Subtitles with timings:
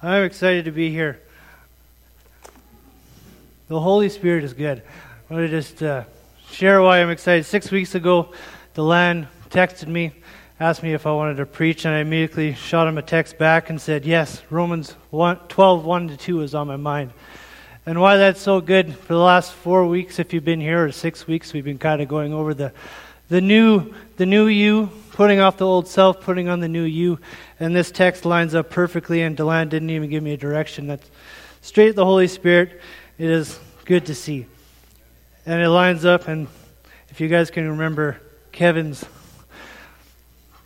[0.00, 1.18] I'm excited to be here.
[3.66, 4.80] The Holy Spirit is good.
[5.28, 6.04] I want to just uh,
[6.48, 7.44] share why I'm excited.
[7.46, 8.32] Six weeks ago,
[8.76, 10.12] Delan texted me,
[10.60, 13.70] asked me if I wanted to preach, and I immediately shot him a text back
[13.70, 17.10] and said, Yes, Romans 1, 12, 1 to 2 is on my mind.
[17.84, 20.92] And why that's so good, for the last four weeks, if you've been here, or
[20.92, 22.72] six weeks, we've been kind of going over the,
[23.28, 27.18] the, new, the new you, putting off the old self, putting on the new you.
[27.60, 30.86] And this text lines up perfectly, and Delan didn't even give me a direction.
[30.86, 31.10] That's
[31.60, 32.80] straight the Holy Spirit.
[33.18, 34.46] It is good to see.
[35.44, 36.46] And it lines up, and
[37.08, 38.20] if you guys can remember
[38.52, 39.04] Kevin's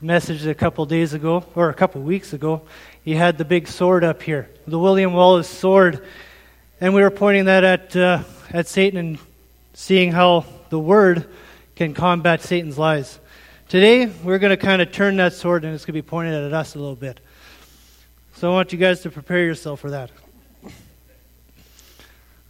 [0.01, 2.62] message a couple days ago, or a couple weeks ago,
[3.05, 6.05] he had the big sword up here, the William Wallace sword.
[6.81, 9.19] And we were pointing that at, uh, at Satan and
[9.73, 11.29] seeing how the Word
[11.75, 13.19] can combat Satan's lies.
[13.69, 16.35] Today, we're going to kind of turn that sword and it's going to be pointed
[16.35, 17.21] at us a little bit.
[18.35, 20.11] So I want you guys to prepare yourself for that.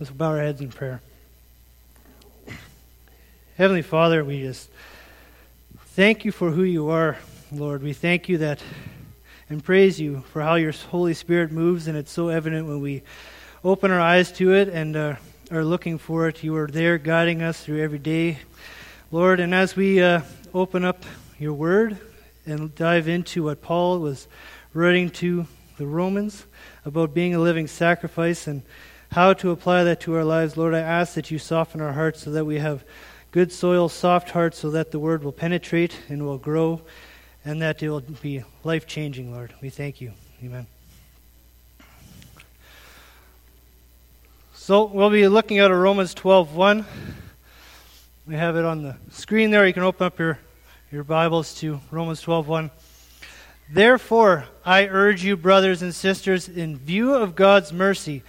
[0.01, 1.01] Let's bow our heads in prayer.
[3.57, 4.69] Heavenly Father, we just
[5.89, 7.19] thank you for who you are,
[7.53, 7.83] Lord.
[7.83, 8.61] We thank you that
[9.49, 13.03] and praise you for how your Holy Spirit moves, and it's so evident when we
[13.63, 15.17] open our eyes to it and uh,
[15.51, 16.43] are looking for it.
[16.43, 18.39] You are there guiding us through every day,
[19.13, 19.41] Lord.
[19.41, 20.23] And as we uh,
[20.55, 21.05] open up
[21.39, 21.99] your word
[22.47, 24.27] and dive into what Paul was
[24.73, 25.47] writing to
[25.77, 26.47] the Romans
[26.87, 28.63] about being a living sacrifice and
[29.11, 32.23] how to apply that to our lives, Lord, I ask that you soften our hearts
[32.23, 32.85] so that we have
[33.33, 36.81] good soil, soft hearts, so that the word will penetrate and will grow
[37.45, 39.53] and that it will be life changing, Lord.
[39.61, 40.13] We thank you.
[40.43, 40.67] Amen.
[44.55, 46.87] So we'll be looking at Romans 12:1.
[48.25, 49.67] We have it on the screen there.
[49.67, 50.39] You can open up your,
[50.93, 52.71] your Bibles to Romans 12:1.
[53.69, 58.23] Therefore, I urge you, brothers and sisters, in view of God's mercy,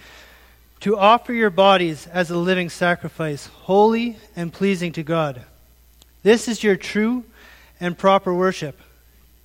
[0.80, 5.42] to offer your bodies as a living sacrifice, holy and pleasing to God.
[6.24, 7.22] This is your true
[7.78, 8.80] and proper worship.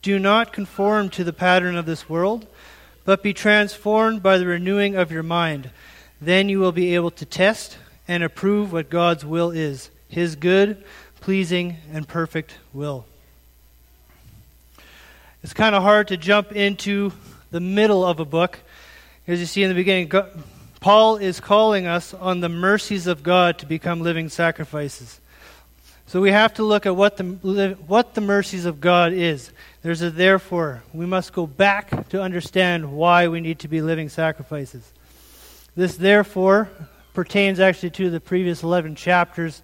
[0.02, 2.48] Do not conform to the pattern of this world,
[3.06, 5.70] but be transformed by the renewing of your mind.
[6.20, 7.78] Then you will be able to test
[8.08, 10.84] and approve what God's will is his good,
[11.22, 13.06] pleasing, and perfect will.
[15.42, 17.14] It's kind of hard to jump into
[17.52, 18.59] the middle of a book.
[19.28, 20.12] As you see in the beginning,
[20.81, 25.22] Paul is calling us on the mercies of God to become living sacrifices.
[26.08, 29.52] So we have to look at what the, what the mercies of God is.
[29.84, 30.84] There's a therefore.
[30.92, 34.92] We must go back to understand why we need to be living sacrifices.
[35.75, 36.69] This therefore
[37.14, 39.62] pertains actually to the previous 11 chapters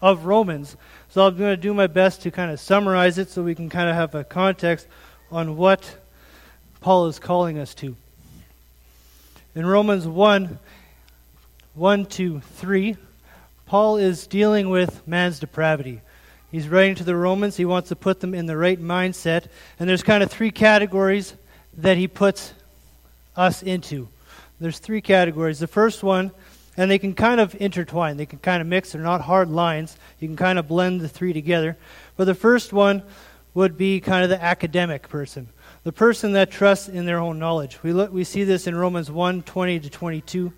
[0.00, 0.76] of Romans.
[1.08, 3.68] So I'm going to do my best to kind of summarize it so we can
[3.68, 4.86] kind of have a context
[5.30, 5.96] on what
[6.80, 7.96] Paul is calling us to.
[9.54, 10.58] In Romans 1
[11.74, 12.96] 1 to 3,
[13.66, 16.00] Paul is dealing with man's depravity.
[16.50, 17.56] He's writing to the Romans.
[17.56, 19.46] He wants to put them in the right mindset.
[19.78, 21.34] And there's kind of three categories
[21.76, 22.52] that he puts
[23.36, 24.08] us into.
[24.58, 25.58] There's three categories.
[25.58, 26.32] The first one
[26.78, 28.16] and they can kind of intertwine.
[28.16, 28.92] They can kind of mix.
[28.92, 29.96] They're not hard lines.
[30.20, 31.76] You can kind of blend the three together.
[32.16, 33.02] But the first one
[33.52, 35.48] would be kind of the academic person,
[35.82, 37.82] the person that trusts in their own knowledge.
[37.82, 40.52] We, look, we see this in Romans 1 20 to 22.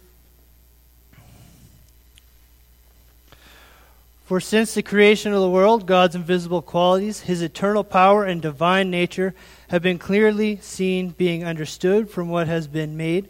[4.27, 8.91] For since the creation of the world, God's invisible qualities, his eternal power and divine
[8.91, 9.35] nature,
[9.69, 13.29] have been clearly seen, being understood from what has been made,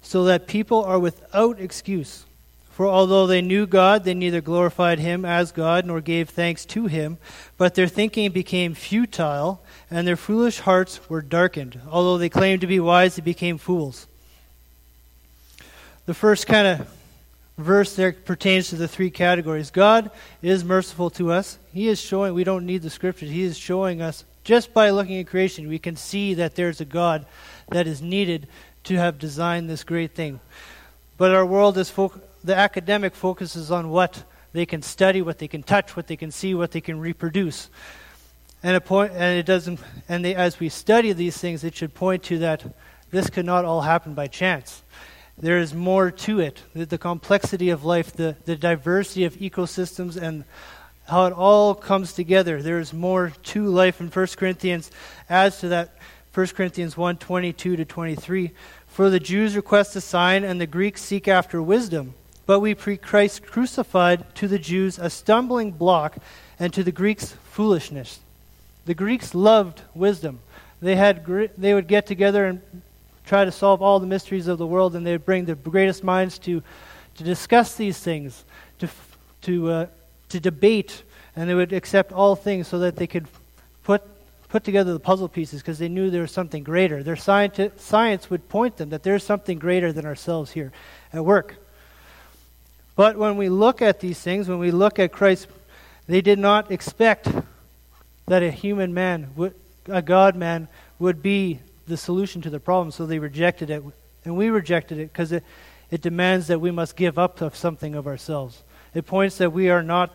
[0.00, 2.24] so that people are without excuse.
[2.78, 6.86] For although they knew God, they neither glorified him as God nor gave thanks to
[6.86, 7.18] him,
[7.56, 11.80] but their thinking became futile, and their foolish hearts were darkened.
[11.90, 14.06] Although they claimed to be wise, they became fools.
[16.06, 16.88] The first kind of
[17.56, 19.72] verse there pertains to the three categories.
[19.72, 21.58] God is merciful to us.
[21.72, 25.18] He is showing, we don't need the scriptures, He is showing us, just by looking
[25.18, 27.26] at creation, we can see that there's a God
[27.70, 28.46] that is needed
[28.84, 30.38] to have designed this great thing.
[31.16, 35.48] But our world is focused the academic focuses on what they can study, what they
[35.48, 37.68] can touch, what they can see, what they can reproduce.
[38.62, 39.80] And, point, and it doesn't.
[40.08, 42.64] And they, as we study these things, it should point to that
[43.10, 44.82] this could not all happen by chance.
[45.36, 46.62] There is more to it.
[46.74, 50.44] The, the complexity of life, the, the diversity of ecosystems, and
[51.06, 52.60] how it all comes together.
[52.60, 54.00] There is more to life.
[54.00, 54.90] And 1 Corinthians
[55.30, 55.96] adds to that.
[56.34, 58.50] 1 Corinthians 1 22 to 23.
[58.88, 62.14] For the Jews request a sign, and the Greeks seek after wisdom.
[62.48, 66.16] But we pre Christ crucified to the Jews a stumbling block,
[66.58, 68.20] and to the Greeks foolishness.
[68.86, 70.40] The Greeks loved wisdom.
[70.80, 71.26] They, had,
[71.58, 72.62] they would get together and
[73.26, 76.02] try to solve all the mysteries of the world, and they would bring the greatest
[76.02, 76.62] minds to,
[77.16, 78.46] to discuss these things,
[78.78, 78.88] to,
[79.42, 79.86] to, uh,
[80.30, 81.02] to debate,
[81.36, 83.26] and they would accept all things so that they could
[83.84, 84.00] put,
[84.48, 87.02] put together the puzzle pieces because they knew there was something greater.
[87.02, 90.72] Their scienti- science would point them that there's something greater than ourselves here
[91.12, 91.56] at work.
[92.98, 95.46] But when we look at these things, when we look at Christ,
[96.08, 97.28] they did not expect
[98.26, 99.54] that a human man, would,
[99.86, 100.66] a God man,
[100.98, 103.84] would be the solution to the problem, so they rejected it.
[104.24, 105.44] And we rejected it because it,
[105.92, 108.64] it demands that we must give up of something of ourselves.
[108.92, 110.12] It points that we are not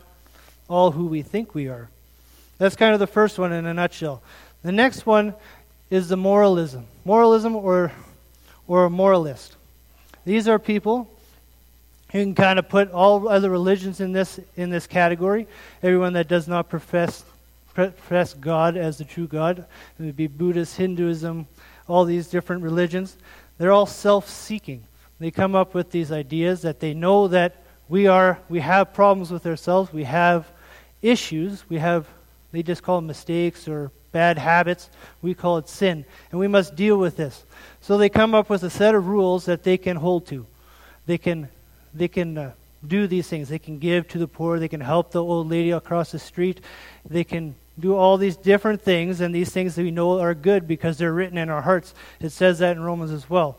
[0.67, 1.87] all who we think we are.
[2.57, 4.21] That's kind of the first one in a nutshell.
[4.61, 5.35] The next one
[5.89, 6.87] is the moralism.
[7.05, 7.93] Moralism or,
[8.67, 9.55] or a moralist.
[10.25, 11.07] These are people
[12.13, 15.47] you can kind of put all other religions in this in this category.
[15.81, 17.25] Everyone that does not profess
[17.73, 19.65] profess God as the true God,
[19.99, 21.47] it would be Buddhist, Hinduism,
[21.87, 23.17] all these different religions.
[23.57, 24.83] They're all self-seeking.
[25.19, 29.31] They come up with these ideas that they know that we are we have problems
[29.31, 29.91] with ourselves.
[29.91, 30.47] We have
[31.01, 31.67] issues.
[31.69, 32.07] We have
[32.51, 34.89] they just call them mistakes or bad habits.
[35.23, 37.43] We call it sin, and we must deal with this.
[37.81, 40.45] So they come up with a set of rules that they can hold to.
[41.07, 41.49] They can
[41.93, 42.51] they can uh,
[42.85, 43.49] do these things.
[43.49, 44.59] They can give to the poor.
[44.59, 46.61] They can help the old lady across the street.
[47.07, 50.67] They can do all these different things, and these things that we know are good
[50.67, 51.93] because they're written in our hearts.
[52.19, 53.57] It says that in Romans as well.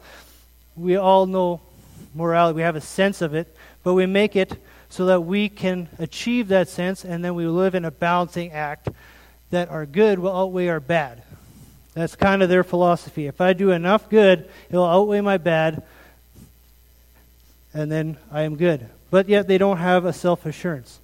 [0.76, 1.60] We all know
[2.14, 4.56] morality, we have a sense of it, but we make it
[4.88, 8.88] so that we can achieve that sense, and then we live in a balancing act
[9.50, 11.22] that our good will outweigh our bad.
[11.94, 13.26] That's kind of their philosophy.
[13.26, 15.82] If I do enough good, it'll outweigh my bad,
[17.74, 18.88] and then I am good.
[19.10, 21.00] But yet they don't have a self assurance.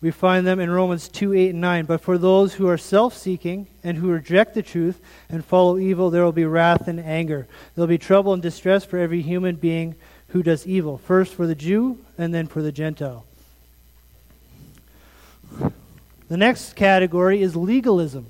[0.00, 1.84] We find them in Romans 2 8 and 9.
[1.86, 6.10] But for those who are self seeking and who reject the truth and follow evil,
[6.10, 7.46] there will be wrath and anger.
[7.74, 9.94] There will be trouble and distress for every human being
[10.28, 13.24] who does evil, first for the Jew and then for the Gentile.
[16.28, 18.26] The next category is legalism.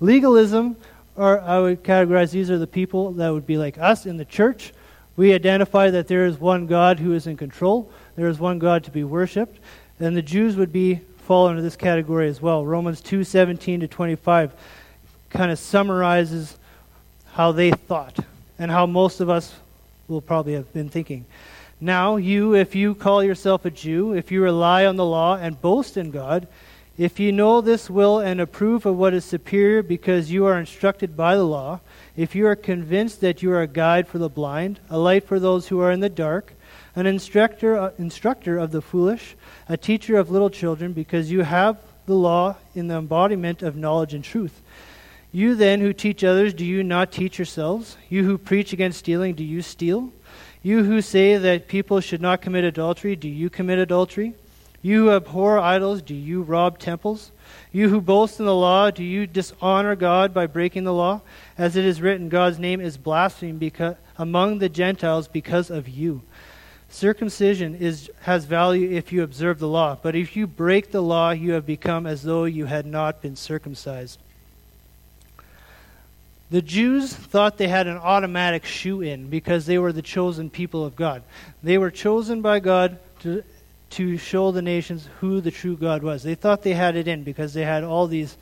[0.00, 0.76] Legalism,
[1.16, 4.24] or I would categorize these are the people that would be like us in the
[4.24, 4.72] church
[5.20, 8.84] we identify that there is one God who is in control, there is one God
[8.84, 9.60] to be worshiped,
[9.98, 12.64] and the Jews would be fall into this category as well.
[12.64, 14.54] Romans 2:17 to 25
[15.28, 16.56] kind of summarizes
[17.32, 18.18] how they thought
[18.58, 19.56] and how most of us
[20.08, 21.26] will probably have been thinking.
[21.82, 25.60] Now, you, if you call yourself a Jew, if you rely on the law and
[25.60, 26.48] boast in God,
[26.96, 31.14] if you know this will and approve of what is superior because you are instructed
[31.14, 31.80] by the law,
[32.16, 35.38] if you are convinced that you are a guide for the blind, a light for
[35.38, 36.54] those who are in the dark,
[36.96, 39.36] an instructor, uh, instructor of the foolish,
[39.68, 44.14] a teacher of little children, because you have the law in the embodiment of knowledge
[44.14, 44.60] and truth.
[45.32, 47.96] You then who teach others, do you not teach yourselves?
[48.08, 50.12] You who preach against stealing, do you steal?
[50.62, 54.34] You who say that people should not commit adultery, do you commit adultery?
[54.82, 57.32] You who abhor idols, do you rob temples?
[57.72, 61.20] You who boast in the law, do you dishonor God by breaking the law?
[61.58, 66.22] As it is written, God's name is blasphemed because, among the Gentiles because of you.
[66.88, 71.30] Circumcision is, has value if you observe the law, but if you break the law,
[71.30, 74.18] you have become as though you had not been circumcised.
[76.50, 80.84] The Jews thought they had an automatic shoo in because they were the chosen people
[80.84, 81.22] of God.
[81.62, 83.44] They were chosen by God to
[83.90, 86.22] to show the nations who the true God was.
[86.22, 88.36] They thought they had it in because they had all these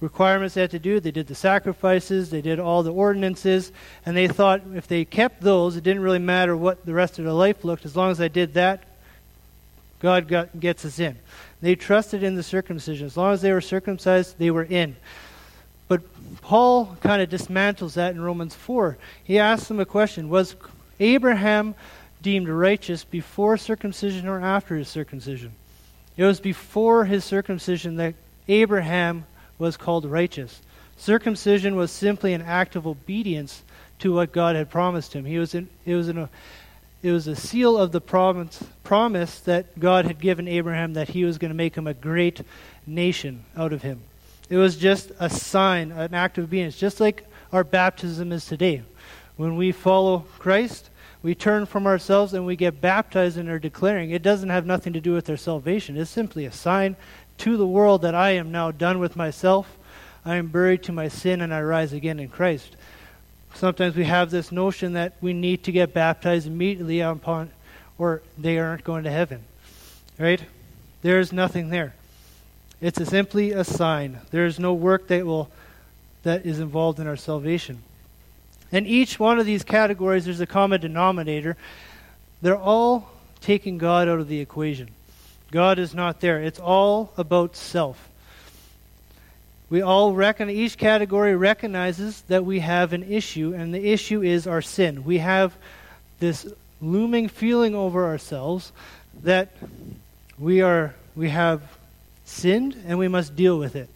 [0.00, 1.00] requirements they had to do.
[1.00, 3.72] They did the sacrifices, they did all the ordinances,
[4.06, 7.24] and they thought if they kept those, it didn't really matter what the rest of
[7.24, 7.84] their life looked.
[7.84, 8.84] As long as I did that,
[10.00, 11.16] God got, gets us in.
[11.60, 13.06] They trusted in the circumcision.
[13.06, 14.96] As long as they were circumcised, they were in.
[15.88, 16.02] But
[16.40, 18.96] Paul kind of dismantles that in Romans 4.
[19.24, 20.54] He asks them a question Was
[21.00, 21.74] Abraham
[22.22, 25.52] deemed righteous before circumcision or after his circumcision.
[26.16, 28.14] It was before his circumcision that
[28.48, 29.24] Abraham
[29.58, 30.60] was called righteous.
[30.96, 33.62] Circumcision was simply an act of obedience
[34.00, 35.24] to what God had promised him.
[35.24, 36.28] He was in, it, was in a,
[37.02, 41.24] it was a seal of the promise, promise that God had given Abraham that he
[41.24, 42.40] was going to make him a great
[42.86, 44.00] nation out of him.
[44.50, 48.82] It was just a sign, an act of obedience, just like our baptism is today.
[49.36, 50.90] When we follow Christ,
[51.22, 54.10] we turn from ourselves and we get baptized and are declaring.
[54.10, 55.96] It doesn't have nothing to do with their salvation.
[55.96, 56.96] It's simply a sign
[57.38, 59.76] to the world that I am now done with myself.
[60.24, 62.76] I am buried to my sin and I rise again in Christ.
[63.54, 67.50] Sometimes we have this notion that we need to get baptized immediately upon,
[67.96, 69.42] or they aren't going to heaven.
[70.18, 70.42] Right?
[71.02, 71.94] There is nothing there.
[72.80, 74.20] It's a simply a sign.
[74.30, 75.50] There is no work that will
[76.22, 77.82] that is involved in our salvation.
[78.70, 81.56] And each one of these categories, there's a common denominator.
[82.42, 83.10] They're all
[83.40, 84.90] taking God out of the equation.
[85.50, 86.42] God is not there.
[86.42, 88.08] It's all about self.
[89.70, 94.46] We all reckon each category recognizes that we have an issue, and the issue is
[94.46, 95.04] our sin.
[95.04, 95.54] We have
[96.20, 96.46] this
[96.80, 98.72] looming feeling over ourselves
[99.22, 99.50] that
[100.38, 101.60] we are we have
[102.24, 103.88] sinned and we must deal with it.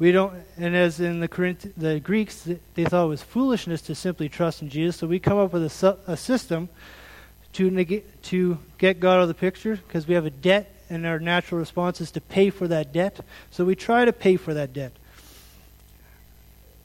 [0.00, 3.94] We don't, and as in the Corinth, the Greeks, they thought it was foolishness to
[3.94, 4.96] simply trust in Jesus.
[4.96, 6.70] So we come up with a, a system
[7.52, 11.04] to negate, to get God out of the picture because we have a debt, and
[11.04, 13.20] our natural response is to pay for that debt.
[13.50, 14.92] So we try to pay for that debt.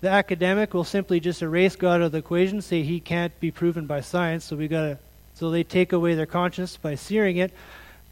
[0.01, 3.49] The academic will simply just erase God out of the equation, say he can't be
[3.49, 4.43] proven by science.
[4.43, 4.97] So we got to,
[5.35, 7.53] so they take away their conscience by searing it,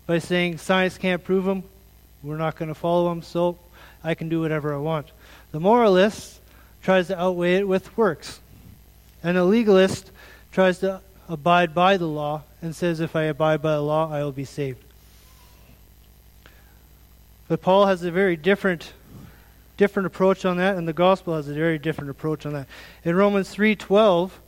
[0.07, 1.63] by saying science can't prove him.
[2.23, 3.21] We're not going to follow him.
[3.21, 3.59] So
[4.03, 5.07] I can do whatever I want.
[5.51, 6.39] The moralist
[6.81, 8.39] tries to outweigh it with works.
[9.23, 10.11] And the legalist
[10.51, 14.23] tries to abide by the law and says, if I abide by the law, I
[14.23, 14.83] will be saved.
[17.47, 18.93] But Paul has a very different
[19.75, 22.67] different approach on that, and the gospel has a very different approach on that.
[23.03, 24.39] In Romans three twelve,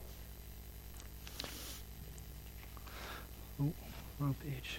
[3.58, 4.78] wrong page.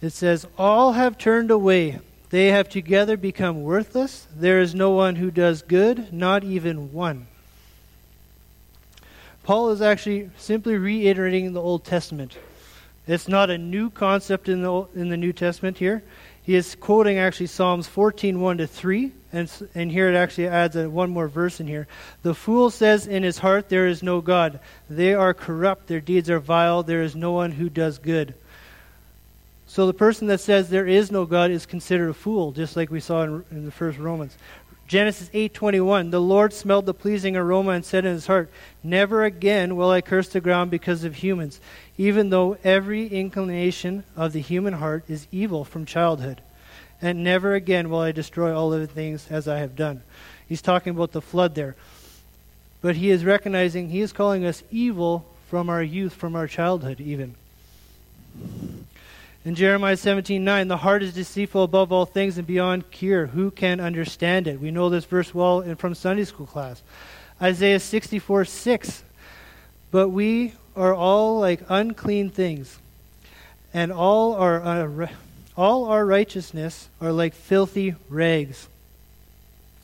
[0.00, 2.00] It says, "All have turned away;
[2.32, 4.26] they have together become worthless.
[4.34, 7.26] There is no one who does good, not even one.
[9.42, 12.38] Paul is actually simply reiterating the Old Testament.
[13.06, 16.02] It's not a new concept in the, in the New Testament here.
[16.42, 19.12] He is quoting actually Psalms 14, 1 to 3.
[19.34, 21.86] And, and here it actually adds a, one more verse in here.
[22.22, 24.58] The fool says in his heart, There is no God.
[24.88, 25.86] They are corrupt.
[25.86, 26.82] Their deeds are vile.
[26.82, 28.34] There is no one who does good.
[29.72, 32.90] So the person that says there is no God is considered a fool, just like
[32.90, 34.36] we saw in, in the first Romans.
[34.86, 38.50] Genesis 8:21 The Lord smelled the pleasing aroma and said in his heart,
[38.82, 41.58] Never again will I curse the ground because of humans,
[41.96, 46.42] even though every inclination of the human heart is evil from childhood.
[47.00, 50.02] And never again will I destroy all living things as I have done.
[50.46, 51.76] He's talking about the flood there.
[52.82, 57.00] But he is recognizing, he is calling us evil from our youth, from our childhood
[57.00, 57.36] even.
[59.44, 63.26] In Jeremiah 17:9, the heart is deceitful above all things and beyond cure.
[63.26, 64.60] Who can understand it?
[64.60, 66.80] We know this verse well from Sunday school class.
[67.40, 69.02] Isaiah 64, 6.
[69.90, 72.78] but we are all like unclean things,
[73.74, 75.08] and all our uh,
[75.56, 78.68] all our righteousness are like filthy rags.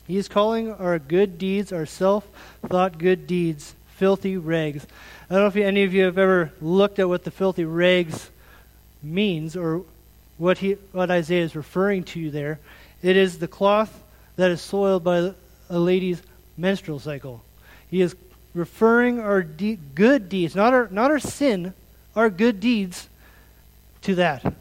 [0.07, 4.87] He is calling our good deeds, our self-thought good deeds, filthy rags.
[5.29, 8.31] I don't know if any of you have ever looked at what the filthy rags
[9.01, 9.83] means or
[10.37, 12.59] what, he, what Isaiah is referring to there.
[13.01, 14.01] It is the cloth
[14.35, 15.33] that is soiled by
[15.69, 16.21] a lady's
[16.57, 17.43] menstrual cycle.
[17.89, 18.15] He is
[18.53, 21.73] referring our de- good deeds, not our, not our sin,
[22.15, 23.07] our good deeds,
[24.01, 24.53] to that.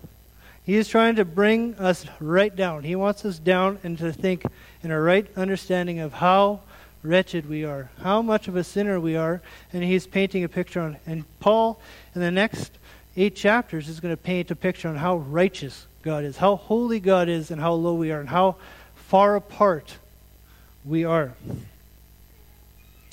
[0.64, 2.82] He is trying to bring us right down.
[2.82, 4.44] He wants us down and to think
[4.82, 6.60] in a right understanding of how
[7.02, 9.40] wretched we are, how much of a sinner we are,
[9.72, 10.96] and he's painting a picture on.
[11.06, 11.80] And Paul,
[12.14, 12.72] in the next
[13.18, 17.00] eight chapters is going to paint a picture on how righteous God is, how holy
[17.00, 18.56] God is, and how low we are, and how
[18.94, 19.96] far apart
[20.84, 21.32] we are.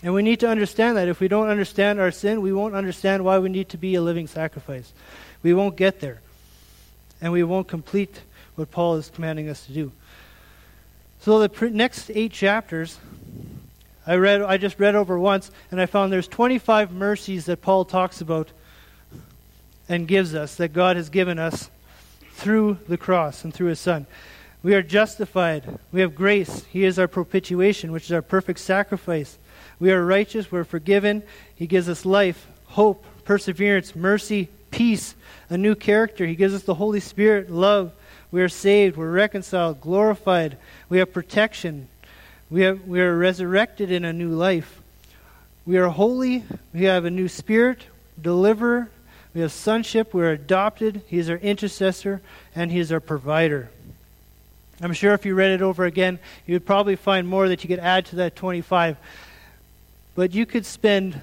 [0.04, 1.08] And we need to understand that.
[1.08, 4.02] If we don't understand our sin, we won't understand why we need to be a
[4.02, 4.94] living sacrifice.
[5.42, 6.22] We won't get there.
[7.20, 8.22] And we won't complete
[8.56, 9.92] what Paul is commanding us to do.
[11.22, 13.00] So the next eight chapters,
[14.06, 17.84] I read I just read over once, and I found there's 25 mercies that Paul
[17.84, 18.52] talks about
[19.88, 21.70] and gives us, that God has given us
[22.34, 24.06] through the cross and through his Son.
[24.64, 25.80] We are justified.
[25.92, 26.66] We have grace.
[26.66, 29.38] He is our propitiation, which is our perfect sacrifice.
[29.80, 30.52] We are righteous.
[30.52, 31.24] We're forgiven.
[31.56, 35.16] He gives us life, hope, perseverance, mercy, peace,
[35.50, 36.26] a new character.
[36.26, 37.92] He gives us the Holy Spirit, love.
[38.32, 38.98] We are saved.
[38.98, 40.58] We're reconciled, glorified.
[40.90, 41.88] We have protection.
[42.50, 44.82] We, have, we are resurrected in a new life.
[45.66, 46.44] We are holy.
[46.74, 47.84] We have a new spirit,
[48.22, 48.90] deliverer,
[49.36, 50.14] we have sonship.
[50.14, 51.02] We're adopted.
[51.08, 52.22] He's our intercessor,
[52.56, 53.70] and He's our provider.
[54.82, 57.68] I'm sure if you read it over again, you would probably find more that you
[57.68, 58.98] could add to that 25.
[60.16, 61.22] But you could spend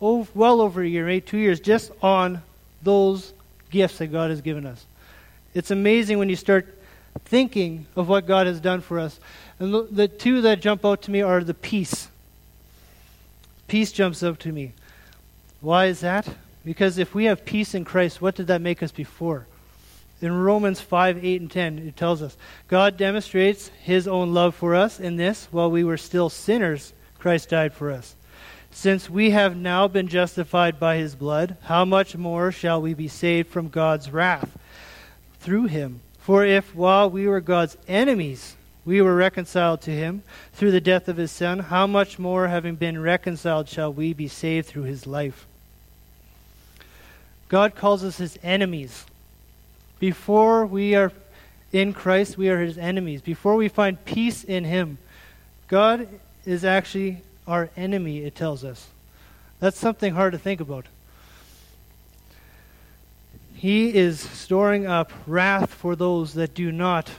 [0.00, 2.42] oh, well over a year, maybe two years, just on
[2.82, 3.34] those
[3.70, 4.84] gifts that God has given us.
[5.54, 6.66] It's amazing when you start
[7.26, 9.20] thinking of what God has done for us.
[9.58, 12.08] And the, the two that jump out to me are the peace.
[13.68, 14.72] Peace jumps up to me.
[15.60, 16.26] Why is that?
[16.64, 19.46] Because if we have peace in Christ, what did that make us before?
[20.20, 22.36] In Romans 5, 8, and 10, it tells us
[22.68, 27.48] God demonstrates his own love for us in this while we were still sinners, Christ
[27.48, 28.14] died for us.
[28.70, 33.08] Since we have now been justified by his blood, how much more shall we be
[33.08, 34.56] saved from God's wrath
[35.40, 36.00] through him?
[36.18, 41.08] For if while we were God's enemies, we were reconciled to him through the death
[41.08, 45.06] of his Son, how much more, having been reconciled, shall we be saved through his
[45.06, 45.46] life?
[47.52, 49.04] God calls us his enemies.
[49.98, 51.12] Before we are
[51.70, 53.20] in Christ, we are his enemies.
[53.20, 54.96] Before we find peace in him,
[55.68, 56.08] God
[56.46, 58.88] is actually our enemy, it tells us.
[59.60, 60.86] That's something hard to think about.
[63.54, 67.10] He is storing up wrath for those that do not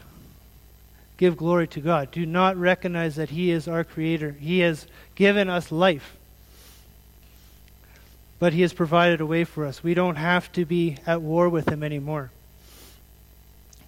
[1.17, 4.31] give glory to God, do not recognize that He is our Creator.
[4.31, 6.17] He has given us life,
[8.43, 9.81] but He has provided a way for us.
[9.81, 12.29] We don't have to be at war with Him anymore.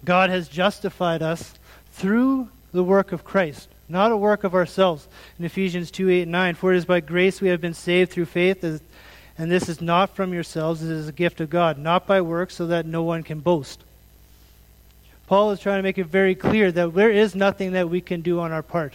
[0.02, 1.52] God has justified us
[1.92, 5.06] through the work of Christ not a work of ourselves.
[5.38, 8.10] In Ephesians 2 8 and 9, for it is by grace we have been saved
[8.10, 12.06] through faith, and this is not from yourselves, it is a gift of God, not
[12.06, 13.84] by works, so that no one can boast.
[15.26, 18.22] Paul is trying to make it very clear that there is nothing that we can
[18.22, 18.94] do on our part.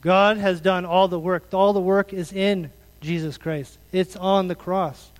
[0.00, 1.52] God has done all the work.
[1.52, 2.70] All the work is in
[3.04, 5.10] Jesus Christ, it's on the cross.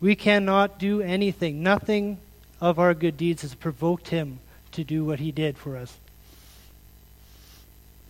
[0.00, 1.62] We cannot do anything.
[1.62, 2.18] Nothing
[2.60, 4.40] of our good deeds has provoked him
[4.72, 5.96] to do what he did for us.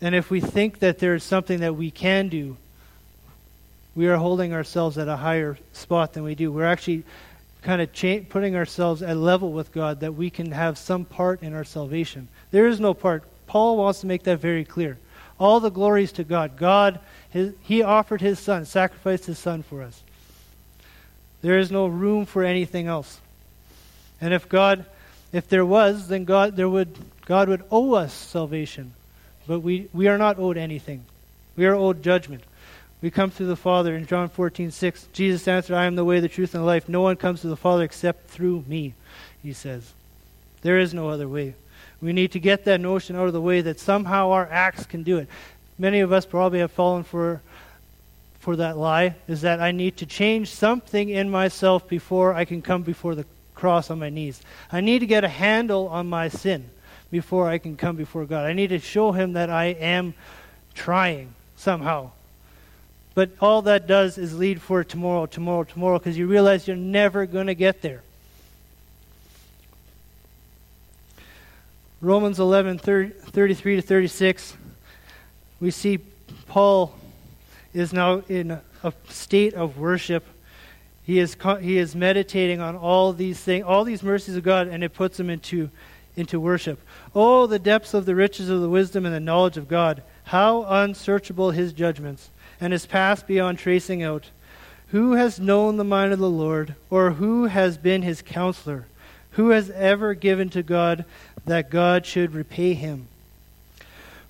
[0.01, 2.57] And if we think that there is something that we can do,
[3.95, 6.51] we are holding ourselves at a higher spot than we do.
[6.51, 7.05] We're actually
[7.63, 11.43] kind of cha- putting ourselves at level with God that we can have some part
[11.43, 12.29] in our salvation.
[12.51, 13.25] There is no part.
[13.47, 14.99] Paul wants to make that very clear.
[15.39, 16.57] All the glories to God.
[16.57, 17.01] God,
[17.33, 20.03] his, he offered his son, sacrificed his son for us.
[21.41, 23.21] There is no room for anything else.
[24.21, 24.85] And if God,
[25.33, 28.93] if there was, then God, there would, God would owe us salvation.
[29.47, 31.05] But we, we are not owed anything.
[31.57, 32.45] We are owed judgment.
[33.01, 35.09] We come through the Father in John 14, 6.
[35.13, 36.89] Jesus answered, I am the way, the truth, and the life.
[36.89, 38.95] No one comes to the Father except through me,
[39.43, 39.93] he says.
[40.61, 41.55] There is no other way.
[42.01, 45.03] We need to get that notion out of the way that somehow our acts can
[45.03, 45.29] do it.
[45.83, 47.43] Many of us probably have fallen for,
[48.39, 52.63] for that lie, is that I need to change something in myself before I can
[52.63, 54.41] come before the cross on my knees.
[54.71, 56.71] I need to get a handle on my sin
[57.11, 58.47] before I can come before God.
[58.47, 60.15] I need to show him that I am
[60.73, 62.13] trying somehow.
[63.17, 67.27] But all that does is lead for tomorrow, tomorrow, tomorrow, because you realize you're never
[67.27, 68.03] going to get there.
[72.01, 74.57] Romans 11, 30, 33 to 36,
[75.63, 76.01] we see
[76.49, 76.93] Paul
[77.73, 80.27] is now in a state of worship.
[81.05, 84.83] He is, he is meditating on all these things, all these mercies of God, and
[84.83, 85.71] it puts him into
[86.17, 86.81] into worship.
[87.15, 90.03] Oh, the depths of the riches of the wisdom and the knowledge of God!
[90.25, 94.31] How unsearchable his judgments, and his paths beyond tracing out.
[94.89, 98.87] Who has known the mind of the Lord, or who has been his counselor?
[99.33, 101.05] Who has ever given to God
[101.47, 103.07] that God should repay him?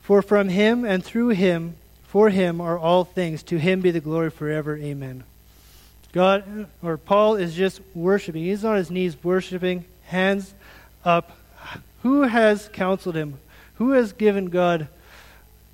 [0.02, 3.42] For from him and through him, for him are all things.
[3.44, 4.76] To him be the glory forever.
[4.76, 5.24] Amen.
[6.12, 8.44] God, or Paul is just worshiping.
[8.44, 10.52] He's on his knees worshiping, hands
[11.04, 11.38] up,
[12.02, 13.38] who has counseled him?
[13.76, 14.88] Who has given God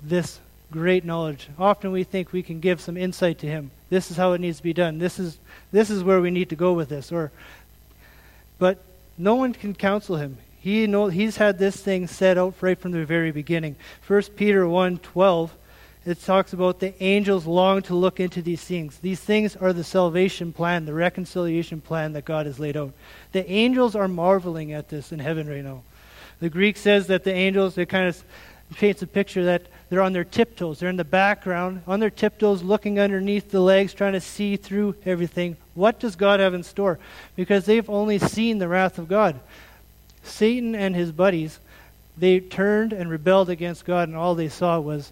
[0.01, 0.39] this
[0.71, 1.47] great knowledge?
[1.57, 3.71] Often we think we can give some insight to him.
[3.89, 4.99] This is how it needs to be done.
[4.99, 5.37] This is
[5.71, 7.11] this is where we need to go with this.
[7.11, 7.31] Or
[8.59, 8.77] but
[9.17, 10.37] no one can counsel him.
[10.59, 13.75] He know he's had this thing set out right from the very beginning.
[14.01, 15.55] First Peter 1 12
[16.05, 18.97] it talks about the angels long to look into these things.
[18.99, 22.93] These things are the salvation plan, the reconciliation plan that God has laid out.
[23.31, 25.83] The angels are marveling at this in heaven right now.
[26.39, 28.23] The Greek says that the angels, it kind of
[28.75, 30.79] paints a picture that they're on their tiptoes.
[30.79, 34.95] They're in the background, on their tiptoes, looking underneath the legs, trying to see through
[35.05, 35.57] everything.
[35.73, 36.97] What does God have in store?
[37.35, 39.39] Because they've only seen the wrath of God.
[40.29, 41.59] Satan and his buddies,
[42.17, 45.11] they turned and rebelled against God, and all they saw was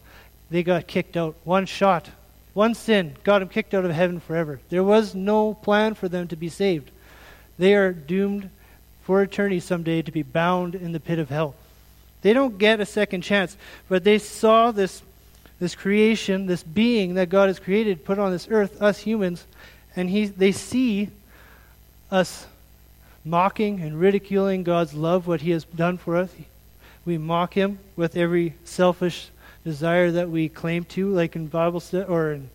[0.49, 1.35] they got kicked out.
[1.43, 2.09] One shot,
[2.53, 4.59] one sin got them kicked out of heaven forever.
[4.69, 6.91] There was no plan for them to be saved.
[7.57, 8.49] They are doomed
[9.03, 11.55] for eternity someday to be bound in the pit of hell.
[12.21, 13.55] They don't get a second chance,
[13.87, 15.01] but they saw this,
[15.59, 19.45] this creation, this being that God has created, put on this earth, us humans,
[19.95, 21.09] and he, they see
[22.11, 22.45] us
[23.29, 26.29] mocking and ridiculing God's love, what He has done for us.
[27.05, 29.29] We mock Him with every selfish
[29.63, 32.49] desire that we claim to, like in Bible or in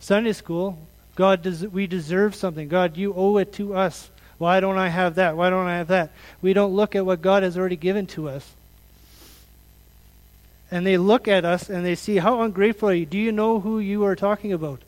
[0.00, 0.78] Sunday school.
[1.14, 2.68] God, does, we deserve something.
[2.68, 4.10] God, you owe it to us.
[4.38, 5.36] Why don't I have that?
[5.36, 6.10] Why don't I have that?
[6.42, 8.52] We don't look at what God has already given to us.
[10.70, 13.06] and they look at us and they see, How ungrateful are you?
[13.06, 14.82] Do you know who you are talking about?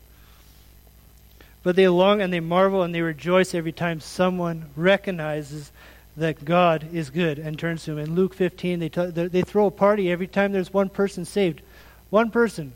[1.61, 5.71] But they long and they marvel and they rejoice every time someone recognizes
[6.15, 7.99] that God is good and turns to Him.
[7.99, 11.61] In Luke 15, they, they throw a party every time there's one person saved.
[12.09, 12.73] One person.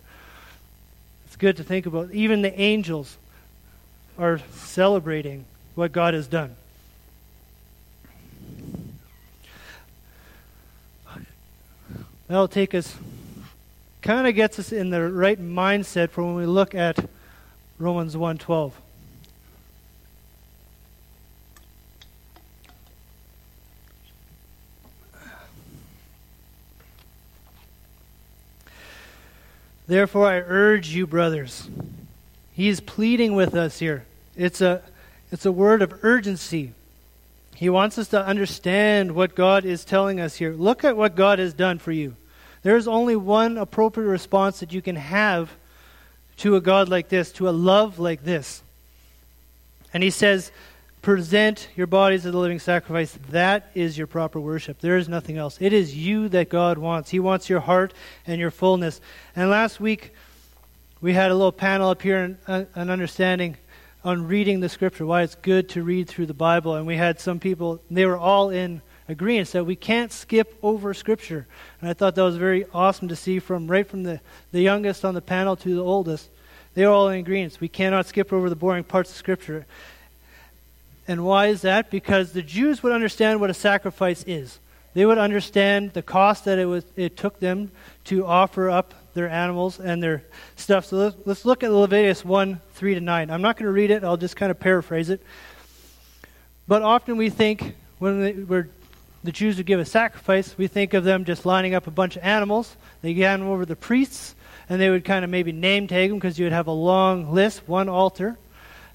[1.26, 2.12] It's good to think about.
[2.12, 3.18] Even the angels
[4.18, 6.56] are celebrating what God has done.
[12.28, 12.96] That'll take us,
[14.02, 16.98] kind of gets us in the right mindset for when we look at
[17.80, 18.72] Romans 1.12.
[29.86, 31.68] Therefore, I urge you, brothers.
[32.54, 34.06] He is pleading with us here.
[34.36, 34.82] It's a,
[35.32, 36.72] it's a word of urgency.
[37.56, 40.54] He wants us to understand what God is telling us here.
[40.54, 42.16] Look at what God has done for you.
[42.62, 45.52] There is only one appropriate response that you can have
[46.38, 48.64] to a God like this, to a love like this.
[49.94, 50.52] And he says,
[51.02, 53.18] present your bodies as a living sacrifice.
[53.30, 54.80] That is your proper worship.
[54.80, 55.58] There is nothing else.
[55.60, 57.12] It is you that God wants.
[57.12, 57.94] He wants your heart
[58.26, 59.02] and your fullness.
[59.36, 60.14] And last week,
[61.02, 63.58] we had a little panel up here, an, uh, an understanding
[64.06, 66.76] on reading the scripture, why it's good to read through the Bible.
[66.76, 70.94] And we had some people, they were all in agreement that we can't skip over
[70.94, 71.48] scripture.
[71.82, 75.04] And I thought that was very awesome to see from right from the, the youngest
[75.04, 76.30] on the panel to the oldest.
[76.74, 77.58] They are all in agreement.
[77.60, 79.66] We cannot skip over the boring parts of scripture.
[81.08, 81.92] And why is that?
[81.92, 84.60] Because the Jews would understand what a sacrifice is.
[84.94, 87.72] They would understand the cost that it was it took them
[88.06, 90.24] to offer up their animals and their
[90.56, 90.86] stuff.
[90.86, 93.30] So let's, let's look at Leviticus 1 3 to 9.
[93.30, 95.22] I'm not going to read it, I'll just kind of paraphrase it.
[96.68, 98.70] But often we think when we're,
[99.24, 102.18] the Jews would give a sacrifice, we think of them just lining up a bunch
[102.18, 102.76] of animals.
[103.02, 104.36] They hand them over to the priests,
[104.70, 107.34] and they would kind of maybe name tag them because you would have a long
[107.34, 108.38] list, one altar,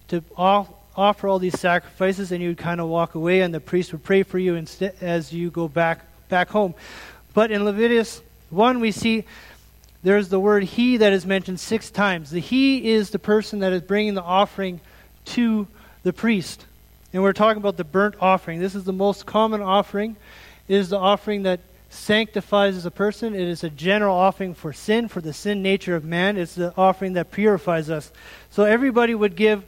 [0.09, 3.61] to all, offer all these sacrifices, and you would kind of walk away, and the
[3.61, 4.62] priest would pray for you
[5.01, 6.75] as you go back back home.
[7.33, 9.25] But in Leviticus 1, we see
[10.03, 12.31] there's the word he that is mentioned six times.
[12.31, 14.81] The he is the person that is bringing the offering
[15.27, 15.67] to
[16.03, 16.64] the priest.
[17.12, 18.61] And we're talking about the burnt offering.
[18.61, 20.16] This is the most common offering.
[20.68, 23.35] It is the offering that sanctifies a person.
[23.35, 26.37] It is a general offering for sin, for the sin nature of man.
[26.37, 28.12] It's the offering that purifies us.
[28.51, 29.64] So everybody would give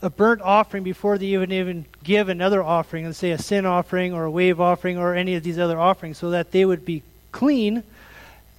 [0.00, 4.14] a burnt offering before they even even give another offering, and say a sin offering
[4.14, 7.02] or a wave offering or any of these other offerings, so that they would be
[7.32, 7.82] clean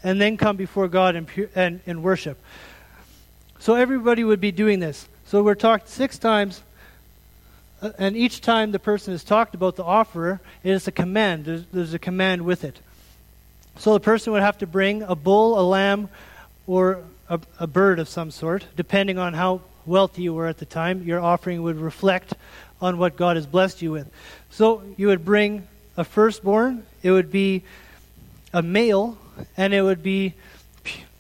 [0.04, 2.38] and then come before God and, and, and worship.
[3.60, 5.08] So everybody would be doing this.
[5.26, 6.62] So we're talked six times,
[7.98, 11.46] and each time the person is talked about the offerer, it is a command.
[11.46, 12.80] There's, there's a command with it.
[13.78, 16.10] So the person would have to bring a bull, a lamb,
[16.68, 20.66] or a, a bird of some sort, depending on how wealthy you were at the
[20.66, 21.04] time.
[21.04, 22.34] Your offering would reflect
[22.82, 24.10] on what God has blessed you with.
[24.52, 26.86] So you would bring a firstborn.
[27.04, 27.64] It would be
[28.54, 29.18] a male
[29.56, 30.34] and it would be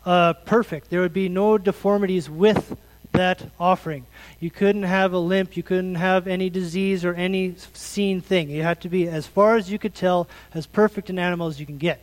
[0.05, 0.89] uh, perfect.
[0.89, 2.77] There would be no deformities with
[3.19, 4.05] that offering.
[4.39, 8.49] You couldn't have a limp, you couldn't have any disease or any seen thing.
[8.49, 11.59] You had to be, as far as you could tell, as perfect an animal as
[11.59, 11.99] you can get.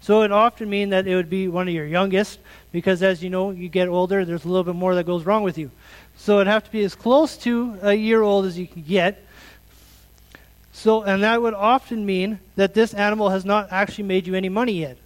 [0.00, 2.38] So it often mean that it would be one of your youngest,
[2.70, 5.42] because as you know, you get older, there's a little bit more that goes wrong
[5.42, 5.70] with you.
[6.16, 9.24] So it'd have to be as close to a year old as you can get.
[10.72, 14.48] So, and that would often mean that this animal has not actually made you any
[14.48, 14.96] money yet.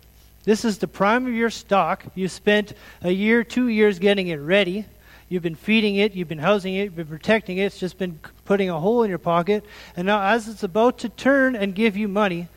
[0.45, 2.05] This is the prime of your stock.
[2.15, 4.85] You spent a year, two years getting it ready.
[5.33, 7.63] You've been feeding it, you've been housing it, you've been protecting it.
[7.63, 9.65] It's just been putting a hole in your pocket.
[9.97, 12.49] And now, as it's about to turn and give you money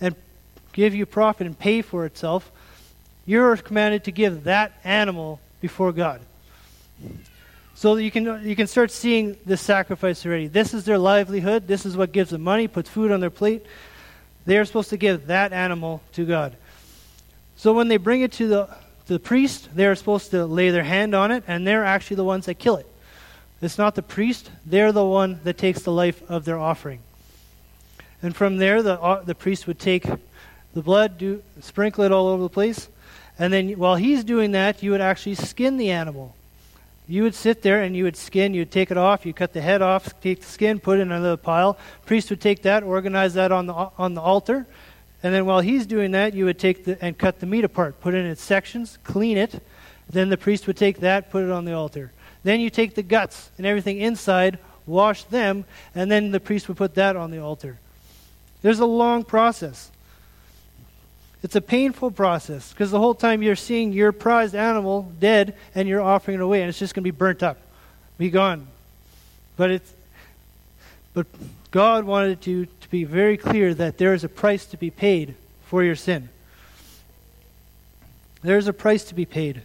[0.00, 0.16] and
[0.72, 2.50] give you profit and pay for itself,
[3.24, 6.22] you're commanded to give that animal before God.
[7.76, 10.48] So you can, you can start seeing this sacrifice already.
[10.48, 11.68] This is their livelihood.
[11.68, 13.64] This is what gives them money, puts food on their plate.
[14.44, 16.56] They are supposed to give that animal to God.
[17.54, 21.14] So when they bring it to the, the priest, they're supposed to lay their hand
[21.14, 22.86] on it, and they're actually the ones that kill it.
[23.60, 27.00] It's not the priest, they're the one that takes the life of their offering.
[28.22, 30.04] And from there, the, uh, the priest would take
[30.72, 32.88] the blood, do, sprinkle it all over the place,
[33.38, 36.34] and then while he's doing that, you would actually skin the animal.
[37.06, 39.60] You would sit there and you would skin, you'd take it off, you cut the
[39.60, 41.76] head off, take the skin, put it in another pile.
[42.06, 44.66] Priest would take that, organize that on the, on the altar,
[45.24, 47.98] and then while he's doing that, you would take the, and cut the meat apart,
[48.02, 49.58] put it in its sections, clean it.
[50.10, 52.12] Then the priest would take that, put it on the altar.
[52.42, 56.76] Then you take the guts and everything inside, wash them, and then the priest would
[56.76, 57.78] put that on the altar.
[58.60, 59.90] There's a long process.
[61.42, 65.88] It's a painful process because the whole time you're seeing your prized animal dead and
[65.88, 67.56] you're offering it away and it's just going to be burnt up,
[68.18, 68.66] be gone.
[69.56, 69.90] But it's
[71.14, 71.26] but
[71.70, 75.34] God wanted to, to be very clear that there is a price to be paid
[75.64, 76.28] for your sin.
[78.40, 79.62] There is a price to be paid.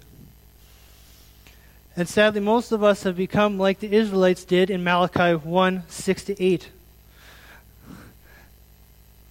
[1.95, 6.23] And sadly, most of us have become like the Israelites did in Malachi 1 6
[6.23, 6.69] to 8.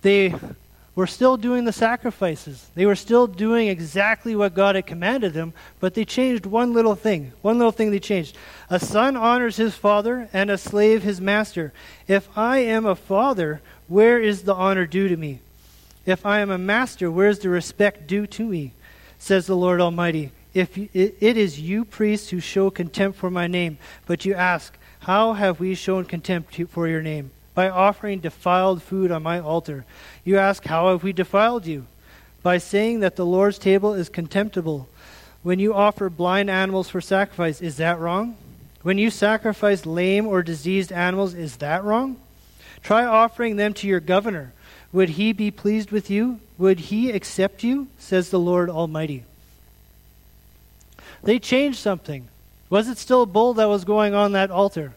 [0.03, 0.33] They
[0.95, 2.71] were still doing the sacrifices.
[2.77, 6.95] They were still doing exactly what God had commanded them, but they changed one little
[6.95, 7.33] thing.
[7.43, 8.37] One little thing they changed.
[8.71, 11.73] A son honors his father, and a slave his master.
[12.07, 15.41] If I am a father, where is the honor due to me?
[16.07, 18.73] If I am a master, where is the respect due to me?
[19.19, 20.33] Says the Lord Almighty.
[20.55, 25.35] If it is you priests who show contempt for my name, but you ask, How
[25.35, 27.31] have we shown contempt for your name?
[27.59, 29.85] by offering defiled food on my altar.
[30.23, 31.87] You ask, How have we defiled you?
[32.41, 34.89] By saying that the Lord's table is contemptible.
[35.43, 38.37] When you offer blind animals for sacrifice, is that wrong?
[38.83, 42.19] When you sacrifice lame or diseased animals, is that wrong?
[42.83, 44.53] Try offering them to your governor.
[44.93, 46.41] Would he be pleased with you?
[46.57, 47.89] Would he accept you?
[47.99, 49.25] Says the Lord Almighty.
[51.23, 52.29] They changed something.
[52.71, 54.93] Was it still a bull that was going on that altar?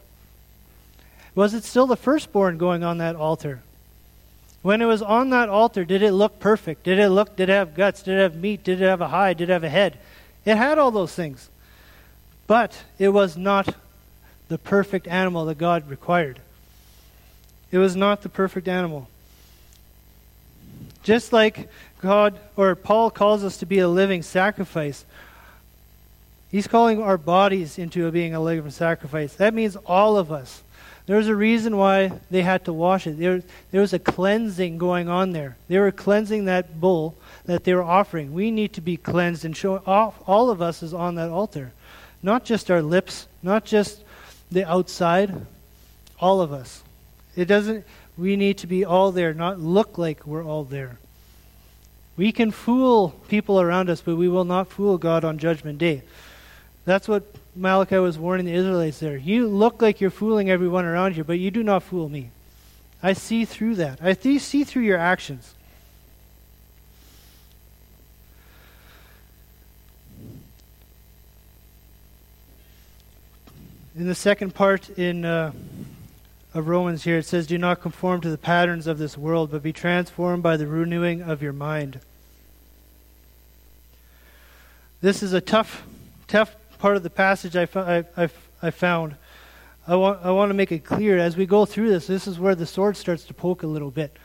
[1.34, 3.62] Was it still the firstborn going on that altar?
[4.60, 6.84] When it was on that altar, did it look perfect?
[6.84, 8.02] Did it look did it have guts?
[8.02, 8.62] Did it have meat?
[8.62, 9.38] Did it have a hide?
[9.38, 9.98] Did it have a head?
[10.44, 11.48] It had all those things.
[12.46, 13.74] But it was not
[14.48, 16.40] the perfect animal that God required.
[17.72, 19.08] It was not the perfect animal.
[21.02, 21.68] Just like
[22.00, 25.04] God or Paul calls us to be a living sacrifice,
[26.50, 29.34] he's calling our bodies into being a living sacrifice.
[29.34, 30.62] That means all of us.
[31.06, 33.18] There's a reason why they had to wash it.
[33.18, 35.56] There, there was a cleansing going on there.
[35.66, 38.32] They were cleansing that bull that they were offering.
[38.34, 41.72] We need to be cleansed and show off all of us is on that altar.
[42.22, 44.04] Not just our lips, not just
[44.52, 45.34] the outside,
[46.20, 46.84] all of us.
[47.36, 47.84] It doesn't
[48.16, 50.98] we need to be all there, not look like we're all there.
[52.16, 56.02] We can fool people around us, but we will not fool God on judgment day.
[56.84, 57.24] That's what
[57.56, 59.16] Malachi was warning the Israelites there.
[59.16, 62.30] You look like you're fooling everyone around you, but you do not fool me.
[63.02, 64.00] I see through that.
[64.02, 65.54] I see through your actions.
[73.94, 75.52] In the second part in uh,
[76.54, 79.62] of Romans here, it says, "Do not conform to the patterns of this world, but
[79.62, 82.00] be transformed by the renewing of your mind."
[85.00, 85.82] This is a tough,
[86.28, 88.28] tough part of the passage I, I, I,
[88.62, 89.16] I found.
[89.86, 92.38] I want, I want to make it clear as we go through this, this is
[92.38, 94.16] where the sword starts to poke a little bit.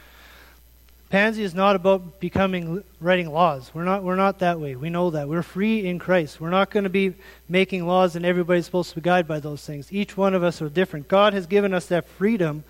[1.10, 3.72] Pansy is not about becoming writing laws.
[3.74, 4.76] We're not we're not that way.
[4.76, 5.30] We know that.
[5.30, 6.42] We're free in Christ.
[6.42, 7.14] We're not going to be
[7.48, 9.92] making laws and everybody's supposed to be guided by those things.
[9.92, 11.08] Each one of us are different.
[11.08, 12.66] God has given us that freedom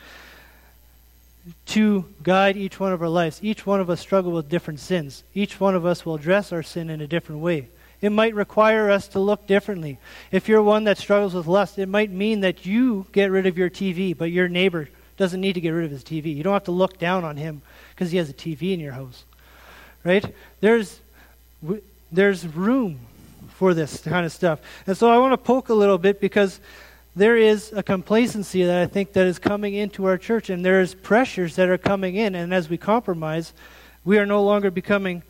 [1.68, 3.40] to guide each one of our lives.
[3.42, 5.24] Each one of us struggle with different sins.
[5.34, 7.70] Each one of us will address our sin in a different way.
[8.02, 9.98] It might require us to look differently.
[10.32, 13.58] If you're one that struggles with lust, it might mean that you get rid of
[13.58, 16.36] your TV, but your neighbor doesn't need to get rid of his TV.
[16.36, 17.64] You don't have to look down on him
[17.98, 19.26] because he has a TV in your house.
[20.04, 20.24] Right?
[20.62, 21.00] There's
[22.12, 23.00] there's room
[23.56, 24.60] for this kind of stuff.
[24.86, 26.60] And so I want to poke a little bit because
[27.16, 30.94] there is a complacency that I think that is coming into our church and there's
[30.94, 33.54] pressures that are coming in and as we compromise,
[34.06, 35.24] we are no longer becoming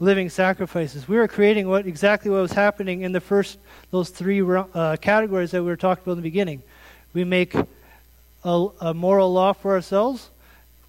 [0.00, 1.06] living sacrifices.
[1.06, 3.58] We are creating what exactly what was happening in the first
[3.90, 6.62] those three uh, categories that we were talking about in the beginning.
[7.12, 7.54] We make
[8.44, 10.30] a, a, moral law for ourselves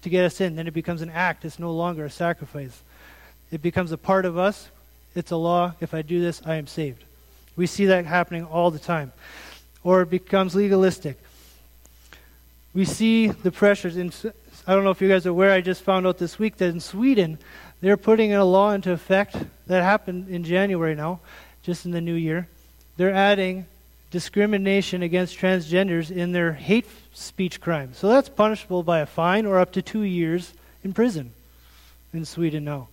[0.02, 0.56] to get us in.
[0.56, 1.44] Then it becomes an act.
[1.44, 2.82] It's no longer a sacrifice.
[3.50, 4.68] It becomes a part of us.
[5.14, 5.74] It's a law.
[5.80, 7.04] If I do this, I am saved.
[7.56, 9.12] We see that happening all the time.
[9.82, 11.18] Or it becomes legalistic.
[12.74, 13.96] We see the pressures.
[13.96, 14.12] In,
[14.66, 16.66] I don't know if you guys are aware, I just found out this week that
[16.66, 17.38] in Sweden,
[17.80, 21.20] they're putting a law into effect that happened in January now,
[21.62, 22.48] just in the new year.
[22.96, 23.66] They're adding
[24.10, 27.92] discrimination against transgenders in their hate speech crime.
[27.94, 30.52] So that's punishable by a fine or up to two years
[30.84, 31.32] in prison
[32.12, 32.88] in Sweden now.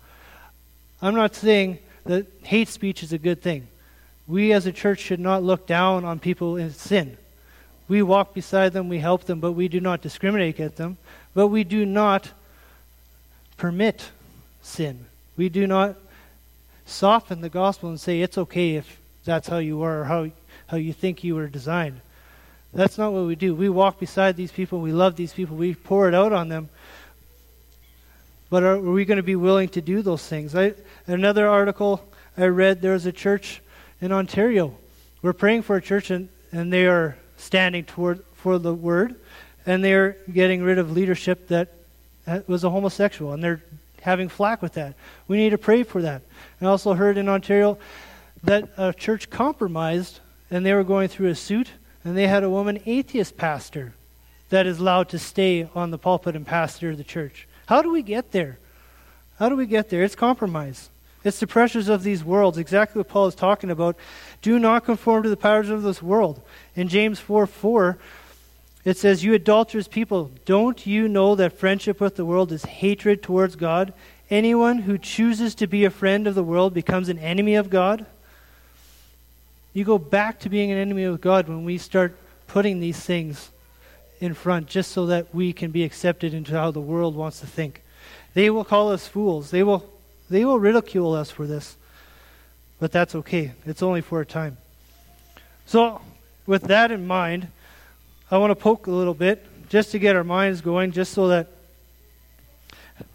[1.02, 3.68] I'm not saying that hate speech is a good thing.
[4.28, 7.18] We as a church should not look down on people in sin.
[7.88, 10.98] We walk beside them, we help them, but we do not discriminate against them.
[11.34, 12.32] But we do not
[13.58, 14.10] permit
[14.62, 15.06] sin.
[15.36, 15.96] We do not
[16.86, 20.32] soften the gospel and say it's okay if that's how you are or how,
[20.68, 22.02] how you think you were designed.
[22.74, 23.54] That's not what we do.
[23.54, 26.70] We walk beside these people, we love these people, we pour it out on them.
[28.50, 30.56] But are, are we going to be willing to do those things?
[30.56, 30.74] I,
[31.08, 32.04] another article
[32.38, 33.62] I read, there's a church
[34.02, 34.76] in Ontario.
[35.22, 39.16] We're praying for a church, and, and they are standing toward for the word,
[39.66, 41.70] and they're getting rid of leadership that
[42.48, 43.62] was a homosexual, and they're
[44.02, 44.96] having flack with that.
[45.28, 46.22] We need to pray for that.
[46.62, 47.78] I also heard in Ontario
[48.44, 50.20] that a church compromised,
[50.54, 51.72] and they were going through a suit,
[52.04, 53.94] and they had a woman atheist pastor
[54.50, 57.48] that is allowed to stay on the pulpit and pastor the church.
[57.66, 58.60] How do we get there?
[59.40, 60.04] How do we get there?
[60.04, 60.90] It's compromise.
[61.24, 63.96] It's the pressures of these worlds, exactly what Paul is talking about.
[64.44, 66.40] Do not conform to the powers of this world.
[66.76, 67.98] In James 4 4,
[68.86, 73.24] it says, You adulterous people, don't you know that friendship with the world is hatred
[73.24, 73.92] towards God?
[74.30, 78.06] Anyone who chooses to be a friend of the world becomes an enemy of God.
[79.74, 82.16] You go back to being an enemy of God when we start
[82.48, 83.50] putting these things
[84.20, 87.48] in front just so that we can be accepted into how the world wants to
[87.48, 87.82] think.
[88.36, 89.52] They will call us fools.
[89.52, 89.90] They will,
[90.30, 91.76] they will ridicule us for this.
[92.80, 93.54] But that's okay.
[93.66, 94.58] It's only for a time.
[95.66, 96.02] So,
[96.46, 97.48] with that in mind,
[98.30, 101.30] I want to poke a little bit just to get our minds going, just so
[101.30, 101.48] that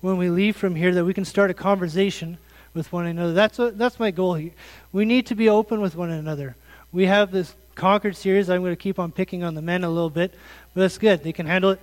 [0.01, 2.39] when we leave from here, that we can start a conversation
[2.75, 3.33] with one another.
[3.33, 4.53] That's a, that's my goal here.
[4.93, 6.57] We need to be open with one another.
[6.93, 8.51] We have this Conquered series.
[8.51, 10.35] I'm going to keep on picking on the men a little bit,
[10.75, 11.23] but that's good.
[11.23, 11.81] They can handle it.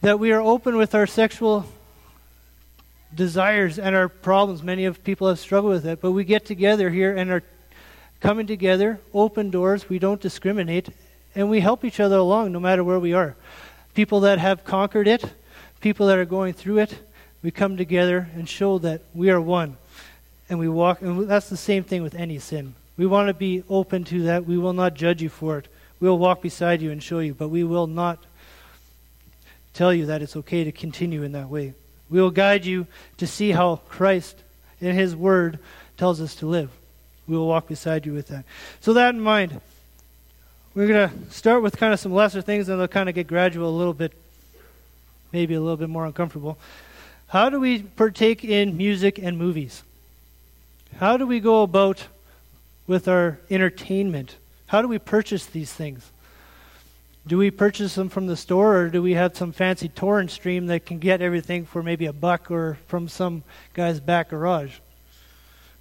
[0.00, 1.64] That we are open with our sexual
[3.14, 4.64] desires and our problems.
[4.64, 7.44] Many of people have struggled with it, but we get together here and are
[8.18, 9.88] coming together, open doors.
[9.88, 10.88] We don't discriminate,
[11.36, 13.36] and we help each other along no matter where we are.
[13.94, 15.24] People that have conquered it,
[15.80, 16.98] people that are going through it,
[17.44, 19.76] we come together and show that we are one.
[20.52, 22.74] And we walk, and that's the same thing with any sin.
[22.98, 24.44] We want to be open to that.
[24.44, 25.66] We will not judge you for it.
[25.98, 28.18] We will walk beside you and show you, but we will not
[29.72, 31.72] tell you that it's okay to continue in that way.
[32.10, 32.86] We will guide you
[33.16, 34.42] to see how Christ,
[34.78, 35.58] in His Word,
[35.96, 36.70] tells us to live.
[37.26, 38.44] We will walk beside you with that.
[38.82, 39.58] So, that in mind,
[40.74, 43.26] we're going to start with kind of some lesser things, and they'll kind of get
[43.26, 44.12] gradual a little bit,
[45.32, 46.58] maybe a little bit more uncomfortable.
[47.28, 49.82] How do we partake in music and movies?
[50.98, 52.06] How do we go about
[52.86, 54.36] with our entertainment?
[54.66, 56.10] How do we purchase these things?
[57.26, 60.66] Do we purchase them from the store, or do we have some fancy torrent stream
[60.66, 64.74] that can get everything for maybe a buck or from some guy's back garage?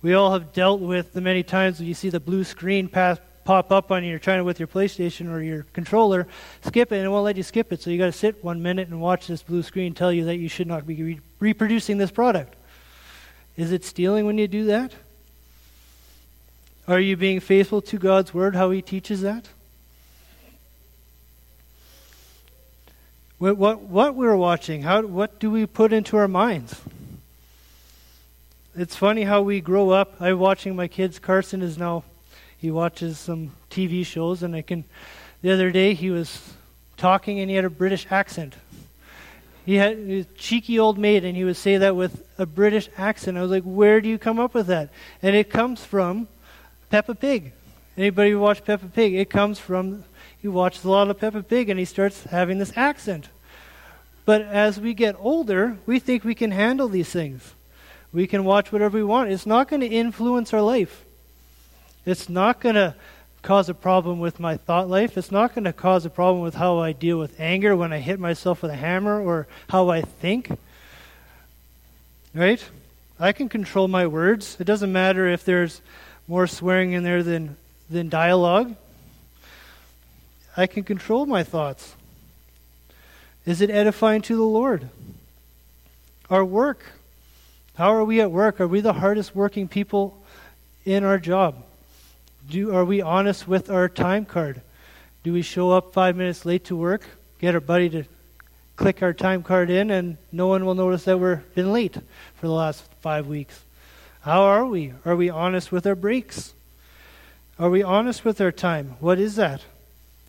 [0.02, 3.20] We all have dealt with the many times when you see the blue screen pass,
[3.44, 6.28] pop up on you, you're trying to with your PlayStation or your controller,
[6.64, 7.82] skip it, and it won't let you skip it.
[7.82, 10.38] So you got to sit one minute and watch this blue screen tell you that
[10.38, 12.56] you should not be re- reproducing this product.
[13.58, 14.94] Is it stealing when you do that?
[16.88, 19.50] Are you being faithful to God's word, how He teaches that?
[23.38, 26.80] What, what, what we're watching, how, what do we put into our minds?
[28.76, 30.16] It's funny how we grow up.
[30.22, 31.20] I'm watching my kids.
[31.20, 32.04] Carson is now
[32.58, 34.84] he watches some TV shows, and I can.
[35.42, 36.54] The other day he was
[36.96, 38.56] talking, and he had a British accent.
[39.66, 43.38] He had a cheeky old maid, and he would say that with a British accent.
[43.38, 44.90] I was like, "Where do you come up with that?"
[45.22, 46.28] And it comes from
[46.90, 47.54] Peppa Pig.
[47.98, 49.14] Anybody who watched Peppa Pig?
[49.14, 50.04] It comes from
[50.42, 53.30] he watches a lot of Peppa Pig, and he starts having this accent.
[54.26, 57.54] But as we get older, we think we can handle these things.
[58.12, 59.32] We can watch whatever we want.
[59.32, 61.06] It's not going to influence our life.
[62.06, 62.96] It's not going to
[63.42, 65.18] cause a problem with my thought life.
[65.18, 68.00] It's not going to cause a problem with how I deal with anger when I
[68.00, 70.52] hit myself with a hammer or how I think.
[72.34, 72.64] Right?
[73.20, 74.58] I can control my words.
[74.60, 75.82] It doesn't matter if there's
[76.28, 77.58] more swearing in there than,
[77.90, 78.76] than dialogue.
[80.56, 81.96] I can control my thoughts.
[83.46, 84.90] Is it edifying to the Lord?
[86.30, 86.84] Our work.
[87.76, 88.62] How are we at work?
[88.62, 90.22] Are we the hardest working people
[90.86, 91.64] in our job?
[92.52, 94.60] Do, are we honest with our time card?
[95.24, 97.08] Do we show up five minutes late to work,
[97.40, 98.04] get our buddy to
[98.76, 102.48] click our time card in, and no one will notice that we've been late for
[102.48, 103.64] the last five weeks?
[104.24, 104.92] How are we?
[105.06, 106.54] Are we honest with our breaks?
[107.58, 108.98] Are we honest with our time?
[109.00, 109.62] What is that?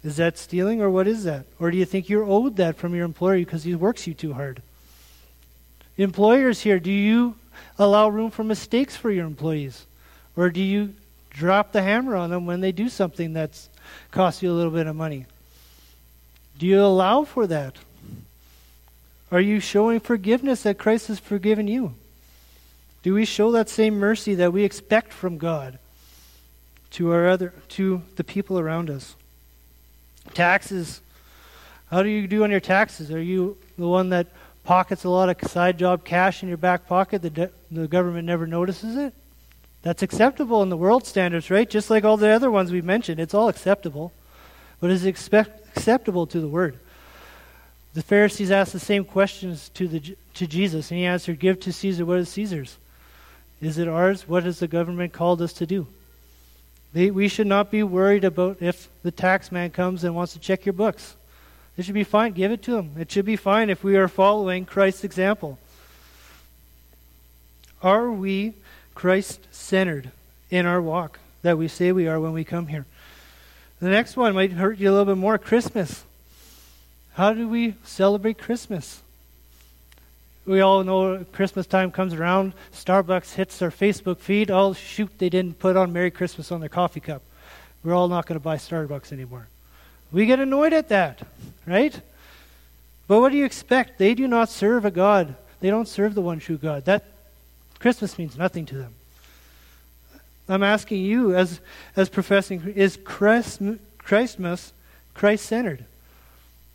[0.05, 1.47] Is that stealing or what is that?
[1.59, 4.35] Or do you think you're owed that from your employer because he works you too
[4.35, 4.63] hard?
[5.97, 7.35] Employers here, do you
[7.81, 9.87] allow room for mistakes for your employees?
[10.37, 10.95] Or do you
[11.33, 13.69] drop the hammer on them when they do something that's
[14.11, 15.27] cost you a little bit of money?
[16.59, 17.77] Do you allow for that?
[19.31, 21.95] Are you showing forgiveness that Christ has forgiven you?
[23.03, 25.79] Do we show that same mercy that we expect from God
[26.93, 29.17] to our other to the people around us?
[30.35, 31.01] Taxes.
[31.91, 33.11] How do you do on your taxes?
[33.11, 34.29] Are you the one that
[34.65, 38.27] pockets a lot of side job cash in your back pocket, that de- the government
[38.27, 39.15] never notices it.
[39.83, 41.69] That's acceptable in the world standards, right?
[41.69, 44.13] Just like all the other ones we mentioned, it's all acceptable.
[44.81, 46.79] But is it expect- acceptable to the Word?
[47.95, 51.73] The Pharisees asked the same questions to, the, to Jesus, and he answered, Give to
[51.73, 52.79] Caesar what is Caesar's.
[53.61, 54.27] Is it ours?
[54.27, 55.87] What has the government called us to do?
[56.93, 60.39] They, we should not be worried about if the tax man comes and wants to
[60.39, 61.17] check your books.
[61.77, 62.33] It should be fine.
[62.33, 62.93] Give it to him.
[62.99, 65.59] It should be fine if we are following Christ's example.
[67.83, 68.55] Are we
[68.95, 70.11] Christ centered
[70.51, 72.87] in our walk that we say we are when we come here?
[73.81, 76.05] The next one might hurt you a little bit more Christmas.
[77.15, 79.03] How do we celebrate Christmas?
[80.47, 84.51] We all know Christmas time comes around, Starbucks hits our Facebook feed.
[84.51, 87.23] Oh, shoot, they didn't put on Merry Christmas on their coffee cup.
[87.85, 89.47] We're all not going to buy Starbucks anymore.
[90.11, 91.23] We get annoyed at that,
[91.67, 92.01] right?
[93.09, 93.99] But what do you expect?
[93.99, 95.35] They do not serve a God.
[95.61, 96.85] They don't serve the one true God.
[96.85, 97.05] That
[97.83, 98.95] Christmas means nothing to them.
[100.49, 101.61] I'm asking you, as
[101.97, 103.61] as professing, is Christ,
[103.99, 104.73] Christmas
[105.15, 105.85] Christ centered,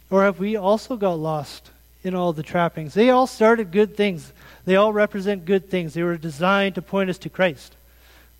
[0.09, 1.71] or have we also got lost
[2.03, 2.93] in all the trappings?
[2.93, 4.33] They all started good things.
[4.65, 5.93] They all represent good things.
[5.93, 7.73] They were designed to point us to Christ.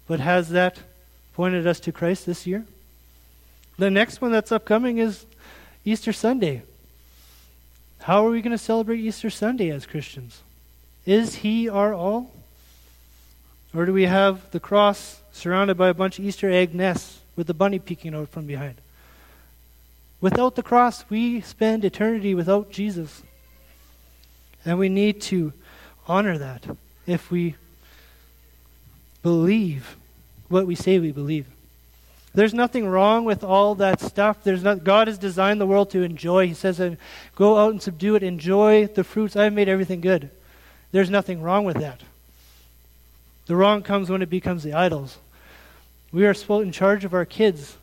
[0.06, 0.78] But has that
[1.36, 2.66] pointed us to Christ this year?
[3.78, 5.26] The next one that's upcoming is
[5.86, 6.64] Easter Sunday.
[8.02, 10.42] How are we going to celebrate Easter Sunday as Christians?
[11.06, 12.34] Is He our all?
[13.74, 17.48] Or do we have the cross surrounded by a bunch of Easter egg nests with
[17.48, 18.76] the bunny peeking out from behind?
[20.20, 23.22] Without the cross, we spend eternity without Jesus.
[24.66, 25.54] And we need to
[26.08, 26.66] honor that
[27.06, 27.56] if we
[29.22, 29.96] believe
[30.50, 31.46] what we say we believe.
[32.34, 34.44] There's nothing wrong with all that stuff.
[34.44, 36.48] There's not, God has designed the world to enjoy.
[36.48, 36.96] He says, uh,
[37.36, 39.36] go out and subdue it, enjoy the fruits.
[39.36, 40.30] I've made everything good.
[40.92, 42.02] There's nothing wrong with that.
[43.48, 45.18] The wrong comes when it becomes the idols.
[46.12, 47.78] We are in charge of our kids.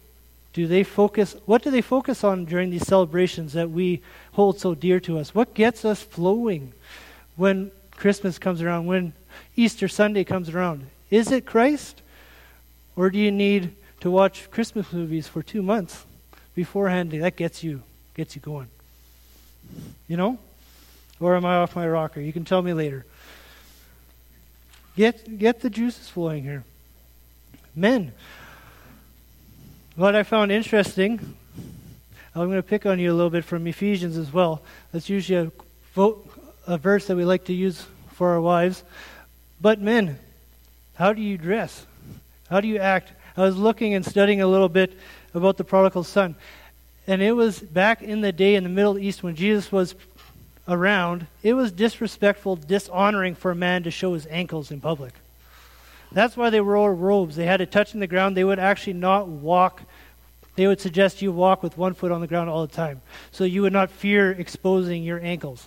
[0.52, 1.34] Do they focus?
[1.46, 4.02] What do they focus on during these celebrations that we
[4.32, 5.34] hold so dear to us?
[5.34, 6.72] What gets us flowing
[7.36, 9.14] when Christmas comes around, when
[9.56, 10.86] Easter Sunday comes around?
[11.10, 12.02] Is it Christ?
[12.94, 16.04] Or do you need to watch Christmas movies for two months
[16.54, 17.10] beforehand?
[17.10, 17.82] That gets you
[18.14, 18.68] gets you going.
[20.08, 20.38] You know?
[21.18, 22.20] Or am I off my rocker?
[22.20, 23.04] You can tell me later.
[24.96, 26.64] Get, get the juices flowing here.
[27.74, 28.12] Men,
[29.96, 31.34] what I found interesting,
[32.34, 34.62] I'm going to pick on you a little bit from Ephesians as well.
[34.92, 35.52] That's usually a,
[35.94, 36.28] vote,
[36.66, 38.84] a verse that we like to use for our wives.
[39.60, 40.18] But men,
[40.94, 41.86] how do you dress?
[42.48, 43.12] How do you act?
[43.36, 44.96] I was looking and studying a little bit
[45.34, 46.36] about the prodigal son.
[47.06, 49.94] And it was back in the day in the Middle East when Jesus was
[50.66, 55.12] around, it was disrespectful, dishonoring for a man to show his ankles in public.
[56.12, 57.36] That's why they wore robes.
[57.36, 58.36] They had it touching the ground.
[58.36, 59.82] They would actually not walk.
[60.54, 63.02] They would suggest you walk with one foot on the ground all the time.
[63.32, 65.66] So you would not fear exposing your ankles.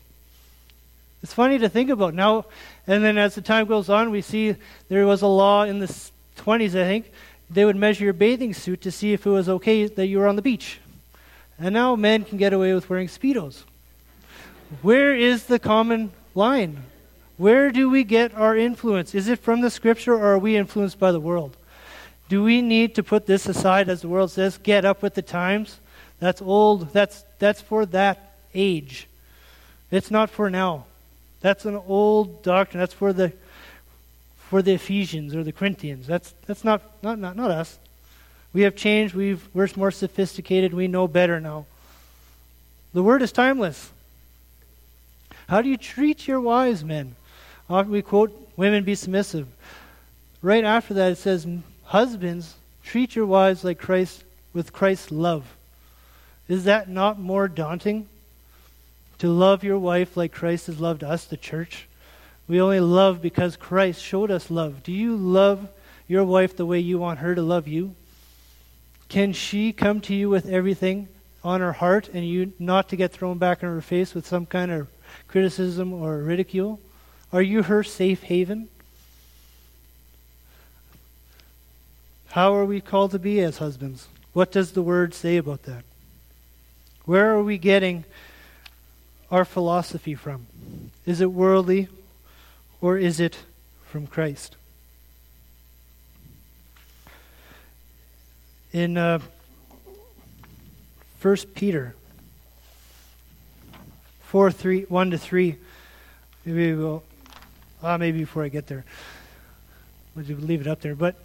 [1.21, 2.45] It's funny to think about now.
[2.87, 4.55] And then as the time goes on, we see
[4.87, 5.87] there was a law in the
[6.37, 7.11] 20s, I think.
[7.49, 10.27] They would measure your bathing suit to see if it was okay that you were
[10.27, 10.79] on the beach.
[11.59, 13.63] And now men can get away with wearing Speedos.
[14.82, 16.84] Where is the common line?
[17.38, 19.13] Where do we get our influence?
[19.13, 21.55] Is it from the scripture or are we influenced by the world?
[22.30, 25.22] Do we need to put this aside as the world says, get up with the
[25.22, 25.80] times?
[26.20, 26.91] That's old.
[26.93, 29.07] That's that's for that age.
[29.91, 30.86] It's not for now.
[31.41, 32.80] That's an old doctrine.
[32.80, 33.32] That's for the
[34.49, 36.07] for the Ephesians or the Corinthians.
[36.07, 37.78] That's that's not not not, not us.
[38.51, 39.13] We have changed.
[39.13, 40.74] We've we're more sophisticated.
[40.74, 41.65] We know better now.
[42.93, 43.91] The word is timeless.
[45.47, 47.15] How do you treat your wives, men?
[47.69, 49.47] Often we quote, Women be submissive.
[50.41, 51.47] Right after that, it says,
[51.85, 54.23] Husbands, treat your wives like Christ,
[54.53, 55.45] with Christ's love.
[56.47, 58.07] Is that not more daunting?
[59.19, 61.87] To love your wife like Christ has loved us, the church?
[62.47, 64.83] We only love because Christ showed us love.
[64.83, 65.67] Do you love
[66.07, 67.95] your wife the way you want her to love you?
[69.09, 71.07] Can she come to you with everything
[71.43, 74.45] on her heart and you not to get thrown back in her face with some
[74.45, 74.87] kind of
[75.28, 76.80] criticism or ridicule?
[77.34, 78.70] Are you her safe haven?
[82.30, 84.07] How are we called to be as husbands?
[84.34, 85.84] What does the word say about that?
[87.05, 88.03] Where are we getting
[89.32, 90.47] our philosophy from?
[91.05, 91.88] Is it worldly
[92.82, 93.38] or is it
[93.86, 94.55] from Christ?
[98.72, 99.20] In uh,
[101.22, 101.95] 1 Peter
[104.28, 105.55] 4 3, 1 to 3,
[106.43, 107.01] maybe we'll,
[107.82, 108.84] ah, maybe before I get there,
[110.15, 110.95] we'll leave it up there.
[110.95, 111.15] But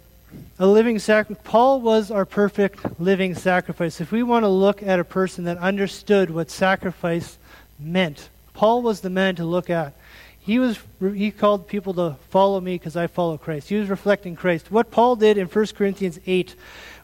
[0.57, 1.43] a living sacrifice.
[1.43, 3.99] Paul was our perfect living sacrifice.
[3.99, 7.37] If we want to look at a person that understood what sacrifice
[7.77, 9.93] meant, Paul was the man to look at.
[10.39, 13.67] He was he called people to follow me because I follow Christ.
[13.67, 14.71] He was reflecting Christ.
[14.71, 16.55] What Paul did in 1 Corinthians 8,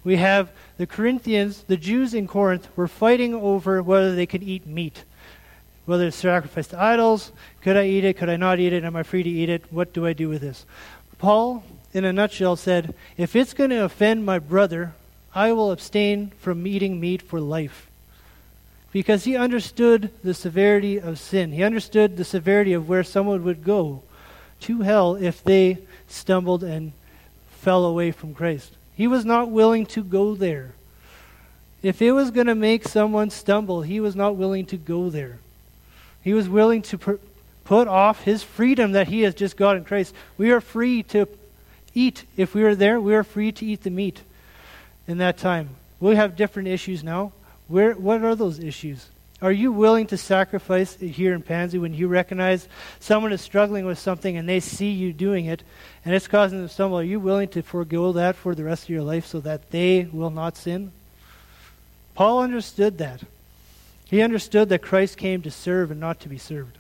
[0.06, 4.66] we have the Corinthians, the Jews in Corinth were fighting over whether they could eat
[4.66, 5.04] meat.
[5.90, 7.32] Whether it's sacrificed to idols,
[7.62, 9.64] could I eat it, could I not eat it, am I free to eat it?
[9.72, 10.66] What do I do with this?
[11.18, 11.64] Paul
[11.94, 14.94] in a nutshell, said, If it's going to offend my brother,
[15.34, 17.88] I will abstain from eating meat for life.
[18.92, 21.52] Because he understood the severity of sin.
[21.52, 24.04] He understood the severity of where someone would go
[24.62, 26.92] to hell if they stumbled and
[27.50, 28.74] fell away from Christ.
[28.96, 30.74] He was not willing to go there.
[31.82, 35.40] If it was going to make someone stumble, he was not willing to go there.
[36.22, 37.14] He was willing to pr-
[37.64, 40.14] put off his freedom that he has just got in Christ.
[40.38, 41.28] We are free to
[41.94, 42.26] eat.
[42.36, 44.22] If we were there, we were free to eat the meat
[45.08, 45.70] in that time.
[46.00, 47.32] We have different issues now.
[47.68, 49.08] Where, what are those issues?
[49.42, 52.68] Are you willing to sacrifice here in Pansy when you recognize
[53.00, 55.64] someone is struggling with something and they see you doing it
[56.04, 57.00] and it's causing them stumble?
[57.00, 60.10] Are you willing to forego that for the rest of your life so that they
[60.12, 60.92] will not sin?
[62.16, 63.22] Paul understood that.
[64.10, 66.78] He understood that Christ came to serve and not to be served.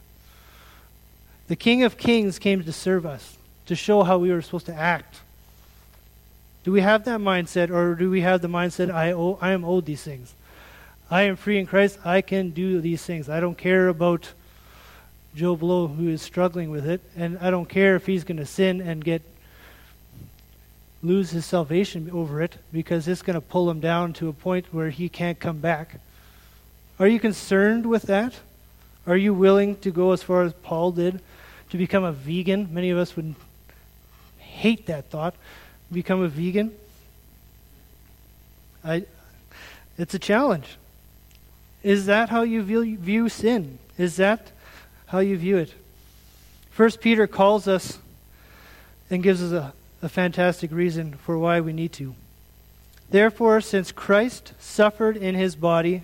[1.48, 4.74] The King of Kings came to serve us to show how we were supposed to
[4.74, 5.22] act.
[6.64, 9.64] Do we have that mindset, or do we have the mindset, I, owe, I am
[9.64, 10.34] owed these things?
[11.12, 12.00] I am free in Christ.
[12.04, 13.30] I can do these things.
[13.30, 14.32] I don't care about
[15.36, 18.46] Joe Blow who is struggling with it, and I don't care if he's going to
[18.46, 19.22] sin and get
[21.04, 24.74] lose his salvation over it because it's going to pull him down to a point
[24.74, 26.00] where he can't come back.
[27.00, 28.34] Are you concerned with that?
[29.08, 31.22] Are you willing to go as far as Paul did
[31.70, 32.68] to become a vegan?
[32.72, 33.36] Many of us would
[34.38, 35.36] hate that thought.
[35.92, 36.74] Become a vegan.
[38.84, 39.06] I,
[39.98, 40.78] it's a challenge.
[41.84, 43.80] Is that how you view, view sin?
[43.98, 44.52] Is that
[45.08, 45.74] how you view it?
[46.70, 48.00] First Peter calls us
[49.10, 52.16] and gives us a, a fantastic reason for why we need to.
[53.10, 56.04] Therefore, since Christ suffered in his body,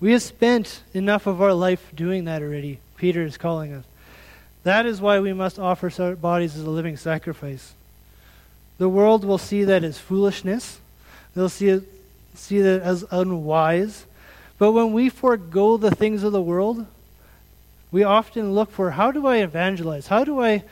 [0.00, 3.84] We have spent enough of our life doing that already, Peter is calling us.
[4.62, 7.74] That is why we must offer our bodies as a living sacrifice.
[8.78, 10.78] The world will see that as foolishness.
[11.34, 11.82] They'll see it,
[12.34, 14.04] see that as unwise.
[14.58, 16.86] But when we forego the things of the world,
[17.90, 20.06] we often look for how do I evangelize?
[20.06, 20.62] How do I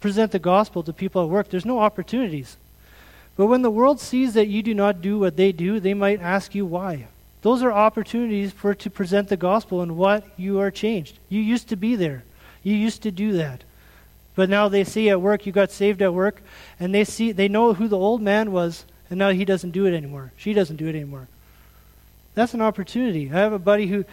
[0.00, 1.50] present the gospel to people at work?
[1.50, 2.56] There's no opportunities.
[3.36, 6.20] But when the world sees that you do not do what they do, they might
[6.20, 7.06] ask you why.
[7.46, 11.20] Those are opportunities for to present the gospel and what you are changed.
[11.28, 12.24] You used to be there.
[12.64, 13.62] You used to do that.
[14.34, 16.42] But now they see at work you got saved at work,
[16.80, 19.86] and they see they know who the old man was, and now he doesn't do
[19.86, 20.32] it anymore.
[20.36, 21.28] She doesn't do it anymore.
[22.34, 23.30] That's an opportunity.
[23.30, 24.04] I have a buddy who,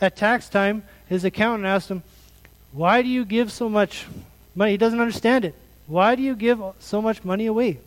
[0.00, 2.04] at tax time, his accountant asked him,
[2.70, 4.06] "Why do you give so much
[4.54, 5.56] money?" He doesn't understand it.
[5.88, 7.80] Why do you give so much money away?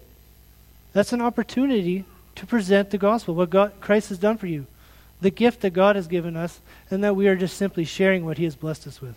[0.91, 2.03] That's an opportunity
[2.35, 4.65] to present the gospel, what God, Christ has done for you,
[5.21, 6.59] the gift that God has given us,
[6.89, 9.15] and that we are just simply sharing what He has blessed us with.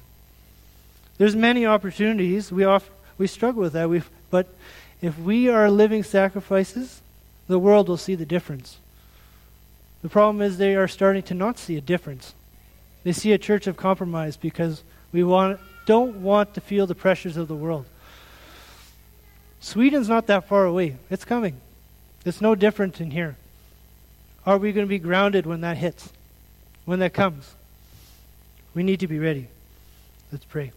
[1.18, 2.50] There's many opportunities.
[2.50, 2.66] We,
[3.18, 3.88] we struggle with that.
[3.88, 4.48] we but
[5.00, 7.02] if we are living sacrifices,
[7.46, 8.78] the world will see the difference.
[10.02, 12.34] The problem is they are starting to not see a difference.
[13.04, 14.82] They see a church of compromise because
[15.12, 17.86] we want, don't want to feel the pressures of the world.
[19.60, 20.96] Sweden's not that far away.
[21.10, 21.60] It's coming.
[22.24, 23.36] It's no different in here.
[24.44, 26.08] Are we going to be grounded when that hits?
[26.84, 27.54] When that comes?
[28.74, 29.48] We need to be ready.
[30.32, 30.72] Let's pray.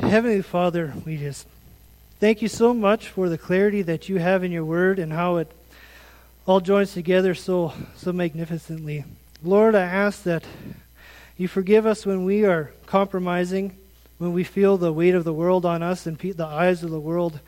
[0.00, 1.46] Heavenly Father, we just
[2.18, 5.36] thank you so much for the clarity that you have in your word and how
[5.36, 5.52] it
[6.46, 9.04] all joins together so so magnificently.
[9.42, 10.44] Lord, I ask that
[11.36, 13.76] you forgive us when we are compromising,
[14.18, 16.98] when we feel the weight of the world on us and the eyes of the
[16.98, 17.38] world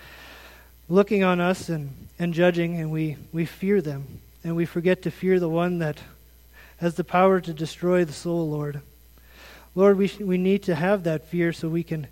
[0.91, 4.21] looking on us and, and judging, and we, we fear them.
[4.43, 5.99] And we forget to fear the one that
[6.79, 8.81] has the power to destroy the soul, Lord.
[9.75, 12.09] Lord, we, we need to have that fear so we can